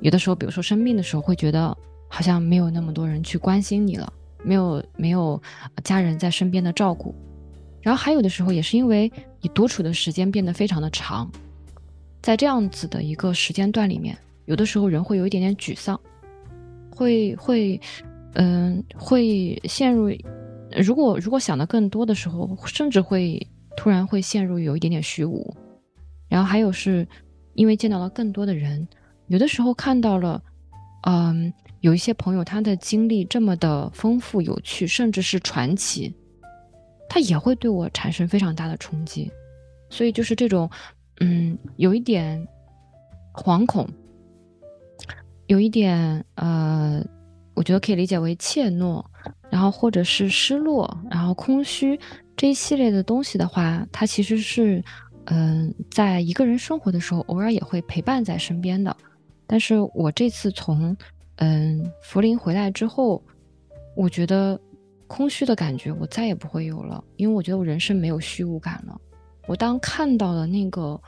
[0.01, 1.77] 有的时候，比如说生病的时候，会觉得
[2.09, 4.13] 好像没有那么多人去关心你了，
[4.45, 5.43] 没有没有
[5.83, 7.13] 家人在身边的照顾。
[7.83, 11.29] 然后还有的时候也是因为你独处的时间变得非常的长，
[12.23, 16.01] 在这样子的一个时间段里面，有的时候人会有一点点沮丧，
[16.95, 17.81] 会会
[18.35, 20.09] 嗯会陷入。
[20.77, 23.45] 如果如果想的更多的时候，甚至会
[23.77, 25.55] 突然会陷入有一点点虚无，
[26.29, 27.07] 然后还有是，
[27.55, 28.87] 因为见到了更多的人，
[29.27, 30.43] 有的时候看到了，
[31.07, 36.15] 嗯，有一些朋友他的经历这么的丰富有趣，甚至是传奇，
[37.09, 39.31] 他也会对我产生非常大的冲击，
[39.89, 40.71] 所以就是这种，
[41.21, 42.47] 嗯，有一点
[43.33, 43.89] 惶恐，
[45.47, 47.05] 有一点呃，
[47.55, 49.05] 我觉得可以理解为怯懦。
[49.51, 51.99] 然后或者是失落，然后空虚
[52.37, 54.83] 这一系列的东西的话，它其实是，
[55.25, 58.97] 嗯，在一个人生活的时候，偶尔也会陪伴在身边的。
[59.47, 60.97] 但是我这次从，
[61.37, 63.21] 嗯，涪陵回来之后，
[63.97, 64.59] 我觉得
[65.09, 68.97] 空虚的感觉我再也不会有了，因为我觉得我人生没有虚无感了。
[69.49, 71.01] 我当看到了那个，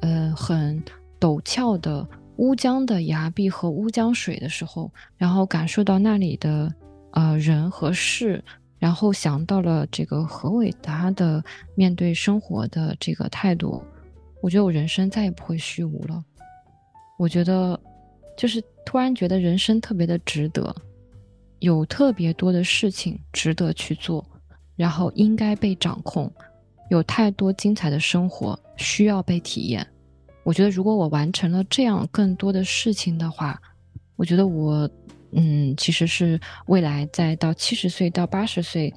[0.00, 0.82] 呃，很
[1.20, 6.72] 陡峭的乌江的崖壁和乌江水的时候，然后感受到那里的。
[7.12, 8.42] 呃，人和事，
[8.78, 11.42] 然后想到了这个何伟他的
[11.74, 13.82] 面对生活的这个态度，
[14.40, 16.24] 我觉得我人生再也不会虚无了。
[17.18, 17.78] 我觉得，
[18.36, 20.74] 就是突然觉得人生特别的值得，
[21.58, 24.24] 有特别多的事情值得去做，
[24.76, 26.32] 然后应该被掌控，
[26.90, 29.86] 有太多精彩的生活需要被体验。
[30.44, 33.60] 我觉得，如果我完成了这样更多的事情的话，
[34.14, 34.88] 我觉得我。
[35.32, 38.92] 嗯，其实是未来再到七十岁到八十岁，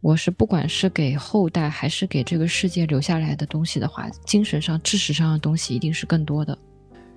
[0.00, 6.56] 我是不管是给后代还是给这个世界留下来的东西的话，精神上、知识上的东西一定是更多的。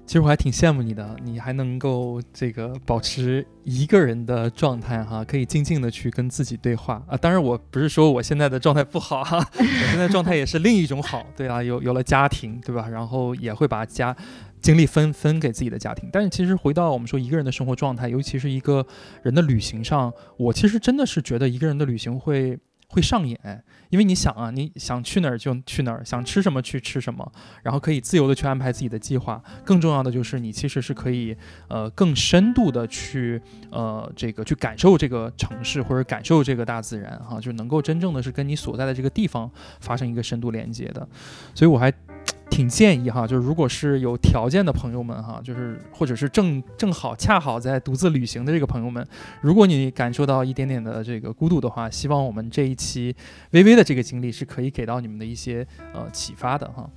[0.05, 7.17] 其实我还挺羡慕你的，你还能够这个保持一个人的状态哈，可以静静的去跟自己对话啊。
[7.17, 12.87] 当然，我不是说我现在的状态不好哈，我现在状态也是另一种好，对啊，有有了家庭，对吧？
[12.87, 14.15] 然后也会把家。
[14.59, 18.85] 精力分分给自己的家庭，但是其实回到我们说一个人的生活状态，尤其是一个
[19.23, 22.57] 人的旅行上，我其实真的是觉得一个人的旅行会
[22.89, 23.37] 会上瘾，
[23.89, 27.31] 因为你想啊，你想去哪儿就去哪儿，想吃什么去吃什么，
[27.63, 29.41] 然后可以自由的去安排自己的计划。
[29.63, 31.35] 更重要的就是你其实是可以
[31.67, 33.41] 呃更深度的去
[33.71, 39.49] 呃这个去感受这个城市或者感受这个大自然哈，就能够真正的是跟你所在的这个地方
[39.79, 41.07] 发生一个深度连接的。
[41.53, 41.93] 所以我还。
[42.49, 49.05] 挺建议哈，就是如果是有条件的朋友们哈，就是或者是正正好恰好在独自旅行的这个朋友们，
[49.41, 53.15] 如果你感受到一点点的这个孤独的话，希望我们这一期
[53.51, 56.89] 微微的这个经历是可以给到你们的一些呃启发的哈。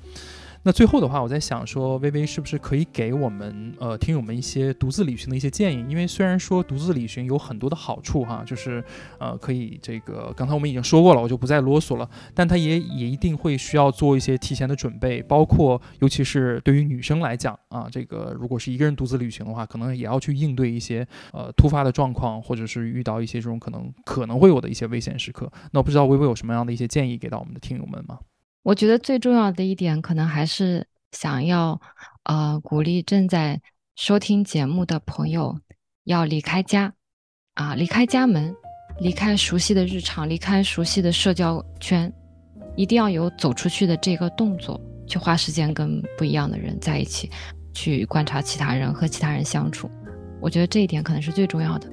[0.62, 5.82] 那最后的话，我在想说，微微是不是可以给我们呃听友们一些独自旅行的一些建议？
[5.88, 8.84] 因为虽然说独自旅行有很多的好处哈，就是
[9.18, 12.06] 呃可以这个刚才我们已经说过了，我就不再啰嗦了。
[12.34, 25.50] 但它也也一定会需要做一些提前的准备，包括尤其是对于女生来讲啊，这个如果是一个人独自旅行的话，可能也要去应对一些呃突发的状况，或者是遇到一些这种可能可能会有的一些危险时刻。
[25.72, 28.18] 那我不知道微微有什么样的一些建议给到我们的听友们吗？
[28.62, 31.80] 我觉得最重要的一点，可能还是想要，
[32.24, 33.60] 呃，鼓励正在
[33.96, 35.58] 收听节目的朋友，
[36.04, 36.92] 要离开家，
[37.54, 38.54] 啊，离开家门，
[39.00, 42.12] 离开熟悉的日常，离开熟悉的社交圈，
[42.76, 47.30] 一定要有走出去的这个动作，去花时间跟不一样的人在一起，
[47.72, 49.90] 去观察其他人和其他人相处。
[50.38, 51.90] 我觉得这一点可能是最重要的。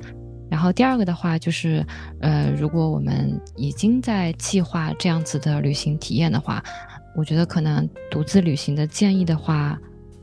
[0.49, 1.85] 然后第二个的话就是，
[2.21, 6.63] 呃，如果我们已经在计划这样子的旅行体验的话，
[7.15, 9.77] 我觉得可能独自旅行的建议的话，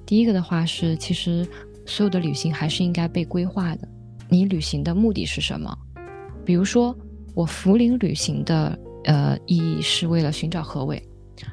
[0.06, 1.46] 第一个的话是，其实
[1.84, 3.88] 所有的旅行还是应该被规划的。
[4.28, 5.76] 你旅行的目的是什么？
[6.44, 6.96] 比如说
[7.34, 11.02] 我福陵旅行的呃意义是为了寻找何伟，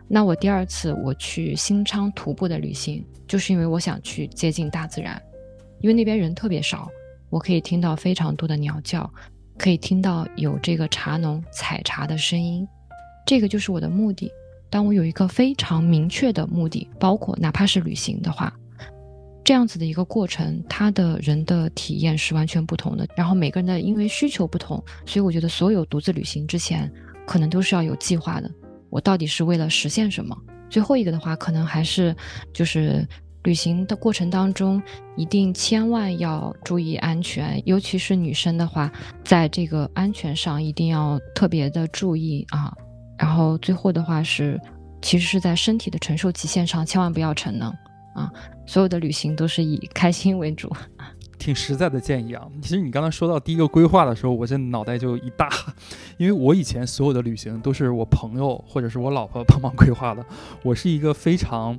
[0.08, 5.22] 那我第二次我去新昌徒步的旅行，就是因为我想去接近大自然，
[5.82, 6.90] 因为那边人特别少。
[7.32, 9.10] 我可以听到非常多的鸟叫，
[9.58, 12.68] 可以听到有这个茶农采茶的声音，
[13.26, 14.30] 这个就是我的目的。
[14.70, 18.54] 当我有一个非常明确的目的，包括哪怕是旅行的话，
[19.44, 23.08] 这样子的一个过程，他的人的体验是完全不同的。
[23.16, 26.92] 然后每个人的因为需求不同，所以我觉得所有独自旅行之前，
[27.26, 28.52] 可能都是要有计划的。
[28.90, 30.38] 我到底是为了实现什么？
[30.70, 32.14] 最后一个的话，可能还是
[32.54, 33.08] 就是。
[33.44, 34.82] 旅行的过程当中，
[35.16, 38.92] 一定千万要注意安全，尤其是女生的话，
[39.24, 42.72] 在这个安全上一定要特别的注意啊。
[43.18, 44.60] 然后最后的话是，
[45.02, 47.70] 其实是在身体的承受极限上，千万不要逞能
[48.14, 48.32] 啊。
[48.68, 50.72] 所有的旅行都是以开心为主，
[51.40, 52.48] 挺实在的建议啊。
[52.62, 55.50] 其实你刚才说到第一个规划的时候，我这脑袋就一大，
[56.18, 60.24] 因为我以前所有的旅行都是我朋友或者是我老婆帮忙规划的，
[60.64, 61.76] 我是一个非常。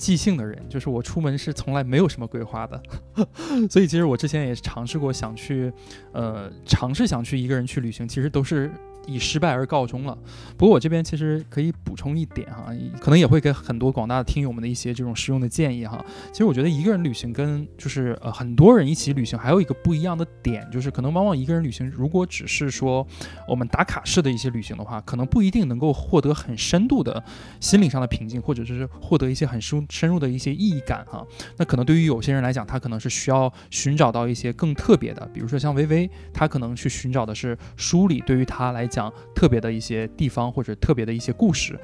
[0.00, 2.82] 即兴的人，就是我出门是从来没有什么规划的，
[3.68, 5.70] 所以其实我之前也尝试过想去，
[6.12, 8.70] 呃，尝试想去一个人去旅行，其实都是。
[9.10, 10.16] 以失败而告终了。
[10.56, 16.04] 不过我这边其实可以补充一点哈，可能也会给很多广大的听友们的一些这种实用的建议哈。
[16.32, 23.06] 其实我觉得一个人旅行跟就是呃很多人一起旅行还有一个不一样的点，就是可能往往一个人旅行如果只是说
[23.48, 27.22] 我们打卡式的一些旅行的话，可能不一定能够获得很深度的
[27.60, 31.24] 心理上的平静，或者是获得一些很深深入的一些意义感哈。
[31.56, 38.99] 那可能对于有些人来讲，他可能是需要寻找到一些更特别的，比如说像微微，他可能去寻找的是书里对于他来讲
[39.32, 41.78] 特别的一些地方或者特别的一些故事。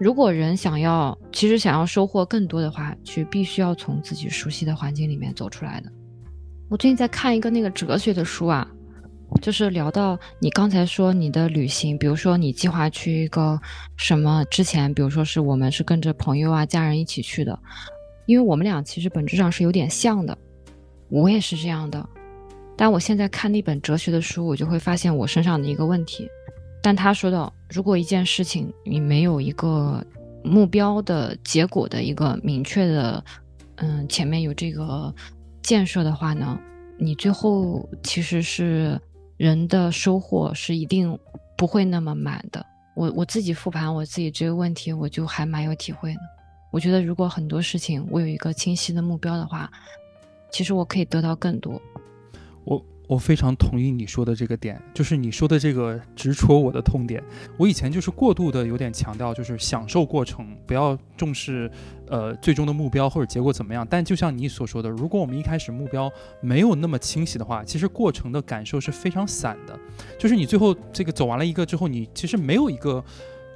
[0.00, 5.92] 如果人想要，其实想要收获更多的话，去必须要从自己熟悉的环境里面走出来的。
[6.70, 8.66] 我最近在看一个那个哲学的书啊，
[9.42, 13.60] 就是聊到你刚才说你的旅行，比如说你计划去一个
[13.96, 17.58] 什么之前，比如说是我们是跟着朋友啊家人一起去的，
[18.26, 20.38] 因为我们俩其实本质上是有点像的，
[21.08, 22.08] 我也是这样的。
[22.76, 26.28] 但我现在看那本哲学的书，我就会发现我身上的一个问题。
[26.82, 30.04] 但他说到，如果一件事情你没有一个
[30.44, 33.24] 目标的结果的一个明确的，
[33.76, 35.12] 嗯，前面有这个
[35.62, 36.58] 建设的话呢，
[36.96, 39.00] 你最后其实是
[39.36, 41.18] 人的收获是一定
[41.56, 42.64] 不会那么满的。
[42.94, 46.20] 我我自己复盘我自己这个问题，我就还蛮有体会的。
[46.70, 49.70] 我觉得如果很多事情我有一个清晰的目标的话，
[50.50, 51.80] 其实我可以得到更多。
[53.08, 57.20] 我非常同意你说的这个点，就是你说的这个直戳我的痛点。
[57.56, 61.70] 我以前就是过度的有点强调，就是享受过程，不要重视
[62.06, 63.86] 呃最终的目标或者结果怎么样。
[63.88, 69.78] 但就像你所说的，如果我们一开始目标没有那么清晰的话，其实过程的感受是非常散的。
[70.18, 73.02] 就是你最后这个走完了一个之后，你其实没有一个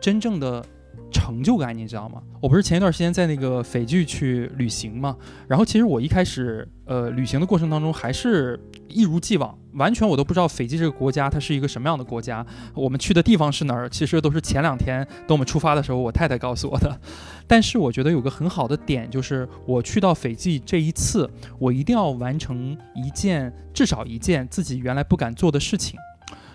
[0.00, 0.64] 真正的。
[1.10, 2.22] 成就感，你知道吗？
[2.40, 5.16] 我不是前一段时间在那个斐济去旅行嘛，
[5.46, 17.00] 然后其实我一开始，呃，旅行的过程当中还是一如既往，完全我都不知道斐济这个国家它是一个什么样的国家，我们去的地方是哪儿，其实都是前两天等我们出发的时候，我太太告诉我的。
[17.46, 21.28] 但是我觉得有个很好的点，就是我去到斐济这一次，
[21.58, 25.98] 我一定要完成一件至少一件自己原来不敢做的事情，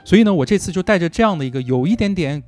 [0.03, 2.43] 所以呢，我这次就带着这样的一个有一点点。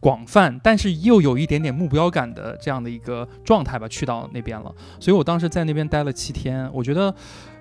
[0.00, 4.72] 广泛，但是又有一点点目标感的这样的一个状态吧，去到那边了。
[5.00, 6.70] 所以我当时在那边待了七天。
[6.72, 7.12] 我觉得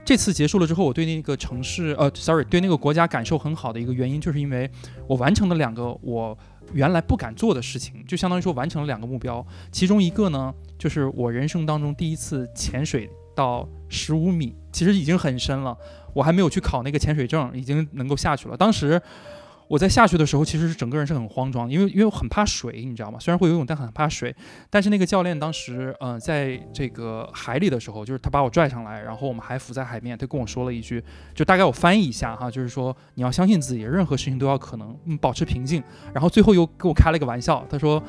[0.06, 4.70] 这次结束了之后，我对那个城市，呃，sorry，对那个国家感受很好的一个原因，就是因为
[5.08, 6.38] 我完成了两个我
[6.74, 9.44] 原来不敢做的事情，就相当于说完成了两个目标。
[9.72, 15.76] 其中一个呢，就是我人生当中第一次潜水到十五米，其实已经很深了。
[16.14, 18.56] 我还没有去考那个潜水证，已经能够下去了。
[18.56, 19.02] 当时。
[19.68, 23.20] 我在下去的时候，其实是整个人是很慌张，因为因为我很怕水，你知道吗？
[23.20, 24.34] 虽然会游泳，但很怕水。
[24.70, 31.04] 但是那个教练当时，嗯，在这个海里的时候，就是他把我拽上来，然后我们还浮在海面，他跟我说了一句，
[31.36, 35.84] 就大概我翻译一下哈，就是说你要相信自己，任何事情都要可能，嗯，保持平静。
[36.14, 38.02] 然后最后又给我开了个玩笑，他说，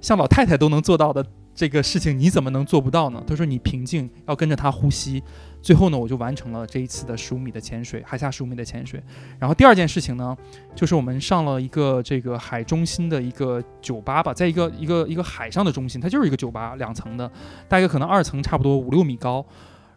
[0.00, 1.24] 像老太太都能做到的
[1.54, 3.22] 这个事情，你怎么能做不到呢？
[3.26, 5.22] 他说你平静，要跟着他呼吸。
[5.62, 9.00] 最后呢，我就完成了这一次的十五米的潜水，海下十五米的潜水。
[9.38, 10.36] 然后第二件事情呢，
[10.74, 17.30] 就是我们上了一个这个海中心的一个酒吧吧，在一个一个一个海上的中心，它就是一个酒吧，两层的，
[17.68, 19.46] 大概可能二层差不多五六米高。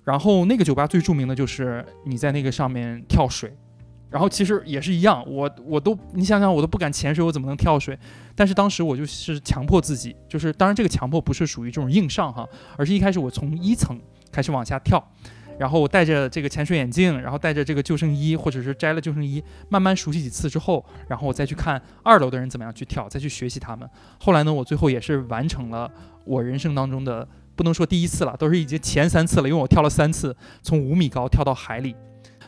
[0.04, 3.52] 然后那个酒吧最著名的就是你在那个上面跳水，
[4.12, 7.98] 然后其实也是一样，我我都你想想，我都不敢潜水，我怎么能跳水？
[8.36, 12.48] 但是当时我就是强迫自己，就是当然这个强迫不是属于这种硬上哈，
[12.78, 14.00] 而是一开始我从一层
[14.32, 15.04] 开始往下跳。
[15.58, 23.90] 然后我戴着这个潜水眼镜，然后带着这个救生衣，或者是摘了救生衣，慢慢熟悉几次之后，然后我再去看二楼的人怎么样去跳，再去学习他们。
[24.20, 25.90] 后来呢，我最后也是完成了
[26.26, 31.96] 我人生当中的，不能说第一次了，都是已经前三次了，因为我跳了三次，从五米高跳到海里。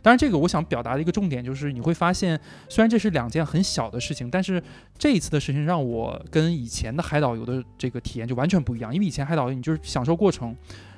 [0.03, 2.39] 当然，这个我想表达的一个重点就是，你会发现，
[2.69, 4.61] 虽然这是两件很小的事情，但是
[4.97, 10.55] 这一次的事情让我跟以前的海岛游的这个体验就完全不一样，因为以前海岛游你就是享受过程。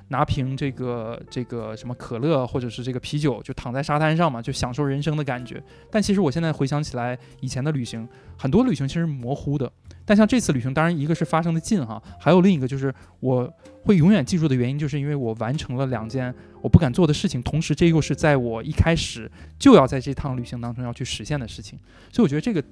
[0.10, 5.64] 拿瓶这个这个什么可乐或者是这个啤酒，就躺在沙滩上嘛，就享受人生的感觉。
[5.90, 8.08] 但其实我现在回想起来，以前的旅行，
[8.38, 9.72] 很多旅行其实模糊的。
[10.06, 13.48] 但像这次旅行，当然一个是发生的近哈，还有另一个就是我
[13.84, 21.78] 会永远记住的原因，就是因为我完成了两件我不敢做的事情，同时这又是在我一开始就要在这趟旅行当中要去实现的事情。
[22.12, 22.64] 所以我觉得这个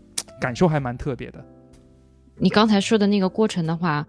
[0.41, 1.45] 感受还蛮特别的。
[2.37, 4.07] 你刚才说的那个过程的话，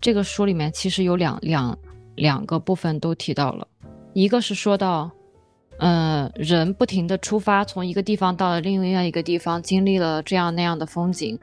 [0.00, 1.76] 这个书里面其实有两两。
[2.18, 3.66] 两个部分都提到了，
[4.12, 5.10] 一个是说到，
[5.78, 11.38] 呃，人不停的出发，从一个地方到了另外一个地方，经历了这样那样的风景，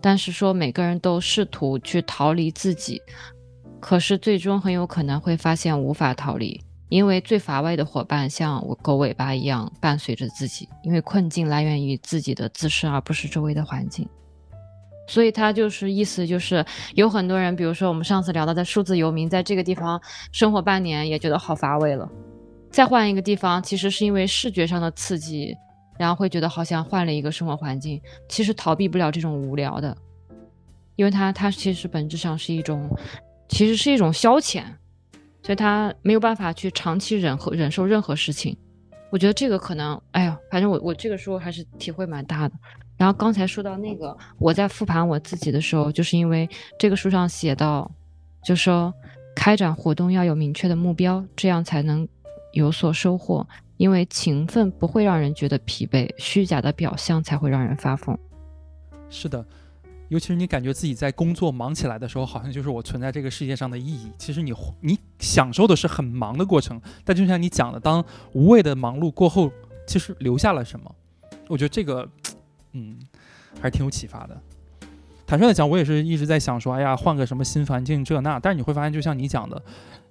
[0.00, 3.00] 但是说每个人都试图去逃离自己，
[3.80, 14.08] 可是最终很有可能会发现无法逃离，因为最乏味的伙伴像狗尾巴一样伴随着自己，因为困境来源于自己的自身，而不是周围的环境。
[15.12, 20.00] 所以他就是意思就是有很多人，比如说我们上次聊到的数字游民，在这个地方
[20.32, 22.10] 生活半年也觉得好乏味了，
[22.70, 25.54] 再换一个地方，其实是因为视觉上的刺激，
[25.98, 29.94] 然后会觉得好像换了一个生活环境，其实逃避不了这种无聊的，
[30.96, 32.88] 因为它它其实本质上是一种，
[33.50, 34.62] 其实是一种消遣，
[35.42, 38.56] 所以他没有办法去长期忍和忍受任何事情。
[39.10, 42.54] 我觉得这个可能，哎呀，反正我我这个时候还是体会蛮大的。
[43.02, 46.48] 然后刚才说到那个，我在复盘我自己的时候，就是因为
[46.78, 47.90] 这个书上写到，
[48.44, 48.94] 就说
[49.34, 52.06] 开展活动要有明确的目标，这样才能
[52.52, 53.44] 有所收获。
[53.76, 58.16] 因为勤奋不会让人觉得疲惫，虚假的表象才会让人发疯。
[59.10, 59.44] 是的，
[60.08, 64.12] 尤其是你感觉自己在工作忙起来的时候，好像就是我存在这个世界上的意义。
[64.16, 69.50] 其实你你享受的是很忙的过程，但就像你讲的，当无谓的忙碌过后，
[69.88, 70.94] 其实留下了什么？
[71.48, 72.08] 我觉得这个。
[72.72, 72.98] 嗯，
[73.60, 74.40] 还是挺有启发的。
[75.26, 78.38] 坦率的讲，我也是一直在想说，哎呀，换个什么新环境这那。
[78.38, 79.62] 但是你会发现，就像你讲的，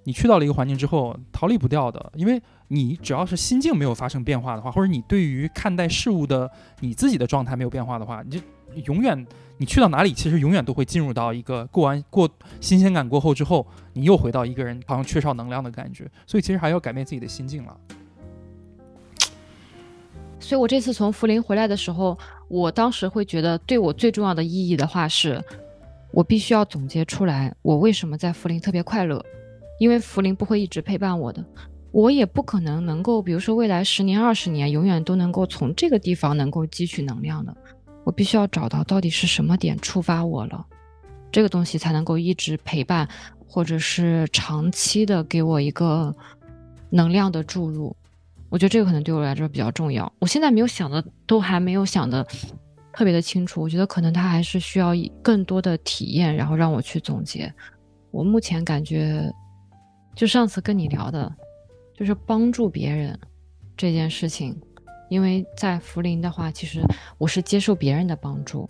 [0.02, 2.12] 你去到了一个环境之后，逃离不掉的。
[2.16, 6.50] 因为你只要是心境没有发生变化的话，或者你对于看待事物的
[6.80, 8.40] 你自己的状态没有变化的话，你就
[8.86, 9.24] 永远
[9.58, 12.28] 你去到哪里，其实永远都会进入到一个过完过
[12.60, 16.10] 新鲜感过后之后，你又回到一个人好像缺少能量的感觉。
[16.26, 17.76] 所以其实还要改变自己的心境了。
[20.42, 22.18] 所以我这次从涪陵回来的时候。
[22.48, 25.42] 我当时会觉得，对我最重要的意义的话是，
[26.10, 29.24] 我必须要总结出来，我为什么在涪陵特别快乐，
[29.78, 31.42] 因为涪陵不会一直陪伴我的，
[31.92, 37.56] 我也不可能能够，比如说未来十年、二十年，永远都能够从这个地方能够汲取能量的，
[38.04, 40.66] 我必须要找到到底是什么点触发我了，
[41.30, 43.08] 这个东西才能够一直陪伴，
[43.48, 46.14] 或者是长期的给我一个
[46.90, 47.96] 能量的注入。
[48.52, 50.12] 我觉得这个可能对我来说比较重要。
[50.18, 52.22] 我现在没有想的，都还没有想的
[52.92, 53.62] 特别的清楚。
[53.62, 54.92] 我觉得可能他还是需要
[55.22, 57.50] 更多的体验，然后让我去总结。
[58.10, 59.24] 我目前感觉，
[60.14, 61.34] 就上次跟你聊的，
[61.96, 63.18] 就是帮助别人
[63.74, 64.54] 这件事情。
[65.08, 66.82] 因为在涪陵的话，其实
[67.16, 68.68] 我是接受别人的帮助。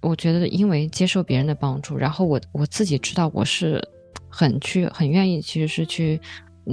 [0.00, 3.86] 我觉得，因为接受别人的帮助，然后我我自己知道我是
[4.30, 6.18] 很去很愿意，其实是去。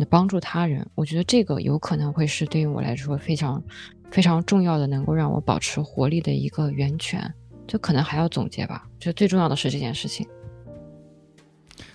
[0.09, 3.63] 帮助他人，我觉得这个有可能会是对于我来说非常
[4.11, 7.33] 非常重要的，能够让我保持活力的一个源泉。
[7.67, 8.87] 就可能还要总结吧。
[8.97, 10.25] 就最重要的是这件事情。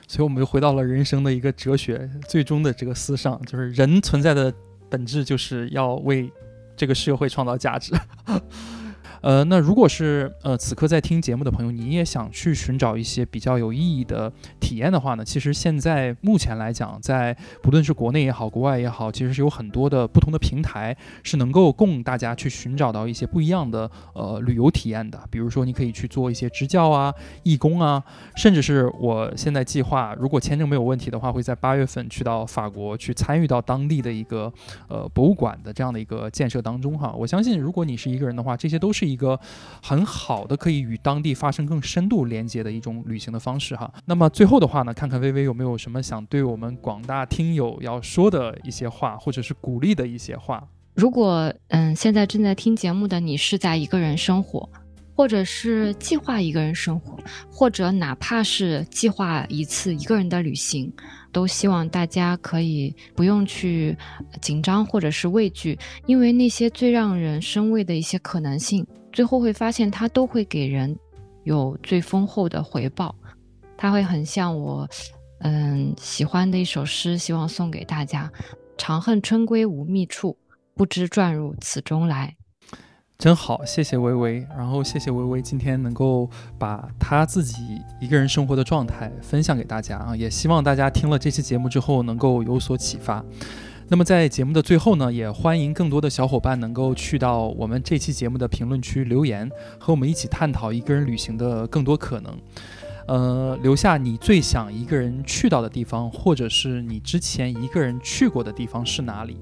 [0.07, 4.53] 所以我们又回到了人生的一个哲学，最终的这个思上，就是人存在的
[4.90, 6.30] 本质就是要为
[6.76, 7.95] 这个社会创造价值。
[9.23, 25.20] 呃，那如果是呃此刻在听节目的朋友，你也想去寻找一些比较有意义的体验的话呢，其实现在目前来讲，在不论是国内也好，国外也好，其实是有很多的不同的平台是能够供大家去寻找到一些不一样的呃旅游体验的。
[25.31, 27.14] 比如说，你可以去做一些支教啊、
[27.45, 28.03] 义工啊，
[28.35, 34.53] 甚至是我现在计划，如果签证没有问题的话，会在八月份去到法国去参与到当地的一个
[34.89, 37.14] 呃博物馆的这样的一个建设当中哈。
[37.16, 39.12] 我相信，如果你是一个人的话，这些都是。
[39.13, 39.39] 一个
[39.83, 43.93] 很好的可以与当地发生更深度连接的一种旅行的方式哈。
[44.07, 50.67] 那么最后的话呢，看看微微有没有什么想对我们广大听友要说的一些话，或者是鼓励的一些话。
[50.95, 54.69] 如果嗯，现在正在听节目的你是在一个人生活，
[55.15, 57.17] 或者是计划一个人生活，
[57.51, 60.93] 或者哪怕是计划一次一个人的旅行，
[61.33, 63.97] 都希望大家可以不用去
[64.43, 68.87] 紧张或者是畏惧，因为那些最让人生畏的一些可能性。
[69.13, 70.97] 最后会发现，它都会给人
[71.45, 73.15] 有最丰厚的回报。
[73.77, 74.89] 它会很像我，
[75.41, 78.31] 嗯，喜欢的一首诗，希望送给大家：
[78.79, 80.37] 长恨春归无觅处，
[80.75, 82.37] 不知转入此中来。
[83.19, 84.47] 真好，谢谢微微。
[84.57, 93.25] 然后谢谢微微今天能够把他自己一个人生活的状态分享给大家啊，也希望大家听了这期节目之后能够有所启发。
[93.93, 99.47] 那么在节目的最后呢，也欢迎更多的小伙伴能够去到我们这期节目的评论区留言，
[99.78, 102.34] 和我们一起探讨一个人旅行的更多可能。
[103.07, 109.36] 呃，留下你最想一个人去到的地方，或者是你之前一个人去过的地方是哪里？